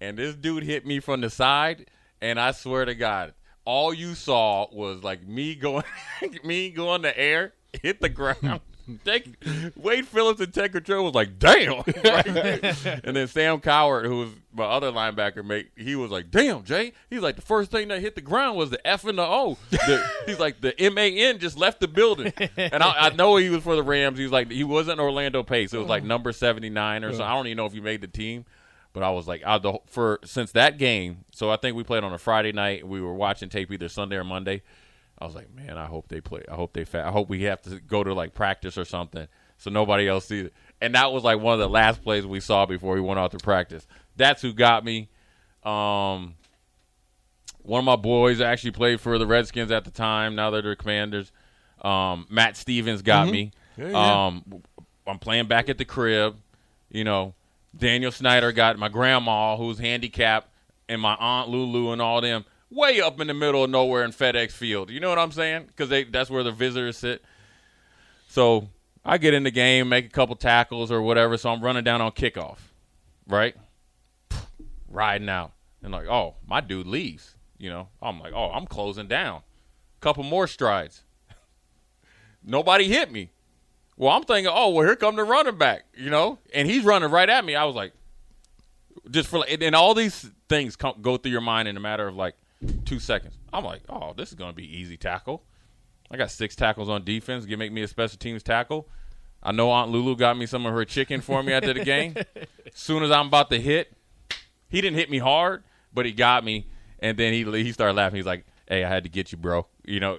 And 0.00 0.18
this 0.18 0.34
dude 0.34 0.64
hit 0.64 0.84
me 0.84 1.00
from 1.00 1.22
the 1.22 1.30
side, 1.30 1.86
and 2.20 2.38
I 2.38 2.50
swear 2.52 2.84
to 2.84 2.94
God, 2.94 3.32
all 3.64 3.94
you 3.94 4.14
saw 4.14 4.66
was 4.70 5.02
like 5.02 5.26
me 5.26 5.54
going, 5.54 5.84
me 6.44 6.70
going 6.70 7.02
the 7.02 7.18
air, 7.18 7.54
hit 7.82 8.00
the 8.00 8.10
ground. 8.10 8.60
Take, 9.04 9.42
Wade 9.76 10.06
Phillips 10.06 10.40
and 10.40 10.52
Ted 10.52 10.72
Cottrell 10.72 11.04
was 11.04 11.14
like, 11.14 11.38
damn. 11.38 11.82
Right? 12.04 12.26
and 13.04 13.16
then 13.16 13.26
Sam 13.28 13.60
Cowart, 13.60 14.04
who 14.04 14.18
was 14.18 14.30
my 14.52 14.64
other 14.64 14.92
linebacker 14.92 15.44
mate, 15.44 15.70
he 15.76 15.96
was 15.96 16.10
like, 16.10 16.30
damn, 16.30 16.64
Jay. 16.64 16.92
He's 17.08 17.20
like, 17.20 17.36
the 17.36 17.42
first 17.42 17.70
thing 17.70 17.88
that 17.88 18.00
hit 18.00 18.14
the 18.14 18.20
ground 18.20 18.56
was 18.58 18.70
the 18.70 18.86
F 18.86 19.04
and 19.04 19.18
the 19.18 19.22
O. 19.22 19.56
The, 19.70 20.04
he's 20.26 20.38
like, 20.38 20.60
the 20.60 20.78
M 20.80 20.98
A 20.98 21.18
N 21.28 21.38
just 21.38 21.58
left 21.58 21.80
the 21.80 21.88
building. 21.88 22.32
And 22.56 22.82
I, 22.82 23.06
I 23.06 23.10
know 23.10 23.36
he 23.36 23.48
was 23.48 23.62
for 23.62 23.76
the 23.76 23.82
Rams. 23.82 24.18
He 24.18 24.24
was 24.24 24.32
like, 24.32 24.50
he 24.50 24.64
wasn't 24.64 25.00
Orlando 25.00 25.42
Pace. 25.42 25.72
It 25.72 25.78
was 25.78 25.88
like 25.88 26.04
number 26.04 26.32
79 26.32 27.04
or 27.04 27.12
so. 27.12 27.24
I 27.24 27.34
don't 27.34 27.46
even 27.46 27.56
know 27.56 27.66
if 27.66 27.72
he 27.72 27.80
made 27.80 28.00
the 28.00 28.08
team. 28.08 28.44
But 28.92 29.02
I 29.02 29.10
was 29.10 29.26
like, 29.26 29.42
I, 29.44 29.58
the, 29.58 29.78
for 29.86 30.20
since 30.24 30.52
that 30.52 30.78
game, 30.78 31.24
so 31.32 31.50
I 31.50 31.56
think 31.56 31.76
we 31.76 31.82
played 31.82 32.04
on 32.04 32.12
a 32.12 32.18
Friday 32.18 32.52
night. 32.52 32.86
We 32.86 33.00
were 33.00 33.12
watching 33.12 33.48
tape 33.48 33.72
either 33.72 33.88
Sunday 33.88 34.14
or 34.14 34.22
Monday. 34.22 34.62
I 35.24 35.26
was 35.26 35.34
like, 35.34 35.54
man, 35.54 35.78
I 35.78 35.86
hope 35.86 36.08
they 36.08 36.20
play. 36.20 36.42
I 36.50 36.54
hope 36.54 36.74
they. 36.74 36.84
Fa- 36.84 37.06
I 37.06 37.10
hope 37.10 37.30
we 37.30 37.44
have 37.44 37.62
to 37.62 37.80
go 37.80 38.04
to 38.04 38.12
like 38.12 38.34
practice 38.34 38.76
or 38.76 38.84
something, 38.84 39.26
so 39.56 39.70
nobody 39.70 40.06
else 40.06 40.26
sees 40.26 40.46
it. 40.46 40.52
And 40.82 40.94
that 40.94 41.12
was 41.12 41.24
like 41.24 41.40
one 41.40 41.54
of 41.54 41.60
the 41.60 41.68
last 41.68 42.02
plays 42.02 42.26
we 42.26 42.40
saw 42.40 42.66
before 42.66 42.94
we 42.94 43.00
went 43.00 43.18
out 43.18 43.30
to 43.30 43.38
practice. 43.38 43.86
That's 44.16 44.42
who 44.42 44.52
got 44.52 44.84
me. 44.84 45.08
Um, 45.62 46.34
one 47.62 47.78
of 47.78 47.84
my 47.86 47.96
boys 47.96 48.42
actually 48.42 48.72
played 48.72 49.00
for 49.00 49.16
the 49.16 49.26
Redskins 49.26 49.70
at 49.70 49.84
the 49.84 49.90
time. 49.90 50.34
Now 50.34 50.50
they're 50.50 50.60
the 50.60 50.76
Commanders. 50.76 51.32
Um, 51.80 52.26
Matt 52.28 52.58
Stevens 52.58 53.00
got 53.00 53.28
me. 53.32 53.52
Um, 53.94 54.62
I'm 55.06 55.18
playing 55.18 55.46
back 55.48 55.70
at 55.70 55.78
the 55.78 55.86
crib. 55.86 56.36
You 56.90 57.04
know, 57.04 57.32
Daniel 57.74 58.12
Snyder 58.12 58.52
got 58.52 58.78
my 58.78 58.90
grandma 58.90 59.56
who's 59.56 59.78
handicapped, 59.78 60.48
and 60.86 61.00
my 61.00 61.14
aunt 61.18 61.48
Lulu 61.48 61.92
and 61.92 62.02
all 62.02 62.20
them 62.20 62.44
way 62.70 63.00
up 63.00 63.20
in 63.20 63.26
the 63.26 63.34
middle 63.34 63.64
of 63.64 63.70
nowhere 63.70 64.04
in 64.04 64.10
FedEx 64.10 64.52
Field. 64.52 64.90
You 64.90 65.00
know 65.00 65.08
what 65.08 65.18
I'm 65.18 65.32
saying? 65.32 65.66
Because 65.66 65.90
that's 66.10 66.30
where 66.30 66.42
the 66.42 66.52
visitors 66.52 66.98
sit. 66.98 67.22
So 68.28 68.68
I 69.04 69.18
get 69.18 69.34
in 69.34 69.42
the 69.42 69.50
game, 69.50 69.88
make 69.88 70.06
a 70.06 70.10
couple 70.10 70.34
tackles 70.36 70.90
or 70.90 71.02
whatever. 71.02 71.36
So 71.36 71.50
I'm 71.50 71.62
running 71.62 71.84
down 71.84 72.00
on 72.00 72.12
kickoff, 72.12 72.58
right? 73.26 73.54
Riding 74.88 75.28
out, 75.28 75.52
and 75.82 75.92
like, 75.92 76.06
oh, 76.06 76.36
my 76.46 76.60
dude 76.60 76.86
leaves. 76.86 77.36
You 77.58 77.70
know, 77.70 77.88
I'm 78.02 78.20
like, 78.20 78.32
oh, 78.34 78.50
I'm 78.50 78.66
closing 78.66 79.08
down. 79.08 79.42
Couple 80.00 80.24
more 80.24 80.46
strides. 80.46 81.02
Nobody 82.44 82.88
hit 82.88 83.10
me. 83.10 83.30
Well, 83.96 84.10
I'm 84.10 84.24
thinking, 84.24 84.52
oh, 84.52 84.70
well, 84.70 84.84
here 84.84 84.96
come 84.96 85.16
the 85.16 85.24
running 85.24 85.56
back, 85.56 85.84
you 85.96 86.10
know, 86.10 86.38
and 86.52 86.68
he's 86.68 86.84
running 86.84 87.10
right 87.10 87.28
at 87.28 87.44
me. 87.44 87.54
I 87.54 87.64
was 87.64 87.76
like, 87.76 87.92
just 89.10 89.28
for, 89.28 89.44
and 89.48 89.74
all 89.74 89.94
these 89.94 90.30
things 90.48 90.74
come, 90.74 90.96
go 91.00 91.16
through 91.16 91.32
your 91.32 91.40
mind 91.40 91.68
in 91.68 91.76
a 91.76 91.80
matter 91.80 92.08
of 92.08 92.16
like 92.16 92.34
two 92.84 92.98
seconds. 92.98 93.34
I'm 93.52 93.64
like, 93.64 93.82
oh, 93.88 94.12
this 94.16 94.30
is 94.30 94.34
gonna 94.34 94.52
be 94.52 94.78
easy 94.78 94.96
tackle. 94.96 95.44
I 96.10 96.16
got 96.16 96.30
six 96.30 96.54
tackles 96.54 96.88
on 96.88 97.04
defense. 97.04 97.44
Give 97.44 97.58
make 97.58 97.72
me 97.72 97.82
a 97.82 97.88
special 97.88 98.18
teams 98.18 98.42
tackle. 98.42 98.88
I 99.42 99.52
know 99.52 99.70
Aunt 99.70 99.90
Lulu 99.90 100.16
got 100.16 100.38
me 100.38 100.46
some 100.46 100.64
of 100.64 100.72
her 100.72 100.84
chicken 100.84 101.20
for 101.20 101.42
me 101.42 101.52
after 101.52 101.74
the 101.74 101.84
game. 101.84 102.14
As 102.16 102.46
soon 102.74 103.02
as 103.02 103.10
I'm 103.10 103.26
about 103.26 103.50
to 103.50 103.60
hit, 103.60 103.92
he 104.68 104.80
didn't 104.80 104.96
hit 104.96 105.10
me 105.10 105.18
hard, 105.18 105.64
but 105.92 106.06
he 106.06 106.12
got 106.12 106.44
me. 106.44 106.66
And 106.98 107.18
then 107.18 107.32
he 107.32 107.44
he 107.62 107.72
started 107.72 107.94
laughing. 107.94 108.16
He's 108.16 108.26
like, 108.26 108.46
"Hey, 108.66 108.84
I 108.84 108.88
had 108.88 109.02
to 109.02 109.10
get 109.10 109.32
you, 109.32 109.38
bro." 109.38 109.66
You 109.84 110.00
know, 110.00 110.18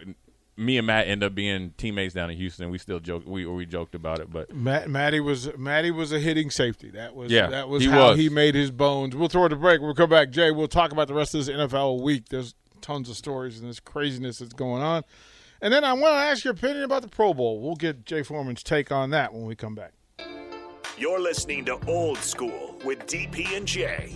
me 0.57 0.77
and 0.77 0.87
Matt 0.87 1.07
end 1.07 1.23
up 1.23 1.35
being 1.35 1.73
teammates 1.77 2.13
down 2.13 2.29
in 2.29 2.37
Houston. 2.37 2.69
We 2.69 2.77
still 2.77 2.99
joke 2.99 3.23
we 3.25 3.45
we 3.45 3.65
joked 3.65 3.95
about 3.95 4.19
it, 4.19 4.31
but 4.31 4.55
Matt, 4.55 4.89
Matty 4.89 5.19
was 5.19 5.55
Matty 5.57 5.91
was 5.91 6.11
a 6.11 6.19
hitting 6.19 6.49
safety. 6.49 6.89
That 6.91 7.15
was 7.15 7.31
Yeah, 7.31 7.47
that 7.47 7.67
was 7.67 7.83
he 7.83 7.89
how 7.89 8.09
was. 8.09 8.17
he 8.19 8.29
made 8.29 8.55
his 8.55 8.71
bones. 8.71 9.15
We'll 9.15 9.27
throw 9.29 9.45
it 9.45 9.53
a 9.53 9.55
break. 9.57 9.81
We'll 9.81 9.93
come 9.95 10.09
back, 10.09 10.29
Jay. 10.29 10.51
We'll 10.51 10.67
talk 10.67 10.91
about 10.91 11.07
the 11.07 11.13
rest 11.13 11.35
of 11.35 11.45
this 11.45 11.53
NFL 11.55 12.01
week. 12.01 12.29
There's 12.29 12.55
tons 12.81 13.09
of 13.09 13.17
stories 13.17 13.59
and 13.59 13.69
this 13.69 13.79
craziness 13.79 14.39
that's 14.39 14.53
going 14.53 14.81
on. 14.81 15.03
And 15.61 15.73
then 15.73 15.83
I 15.83 15.93
want 15.93 16.13
to 16.13 16.19
ask 16.19 16.43
your 16.43 16.53
opinion 16.53 16.83
about 16.83 17.01
the 17.01 17.07
Pro 17.07 17.33
Bowl. 17.33 17.59
We'll 17.61 17.75
get 17.75 18.05
Jay 18.05 18.23
Foreman's 18.23 18.61
take 18.61 18.91
on 18.91 19.09
that 19.11 19.33
when 19.33 19.45
we 19.45 19.55
come 19.55 19.73
back. 19.73 19.93
You're 20.97 21.19
listening 21.19 21.65
to 21.65 21.77
Old 21.87 22.19
School 22.19 22.79
with 22.85 22.99
DP 23.07 23.57
and 23.57 23.67
J. 23.67 24.15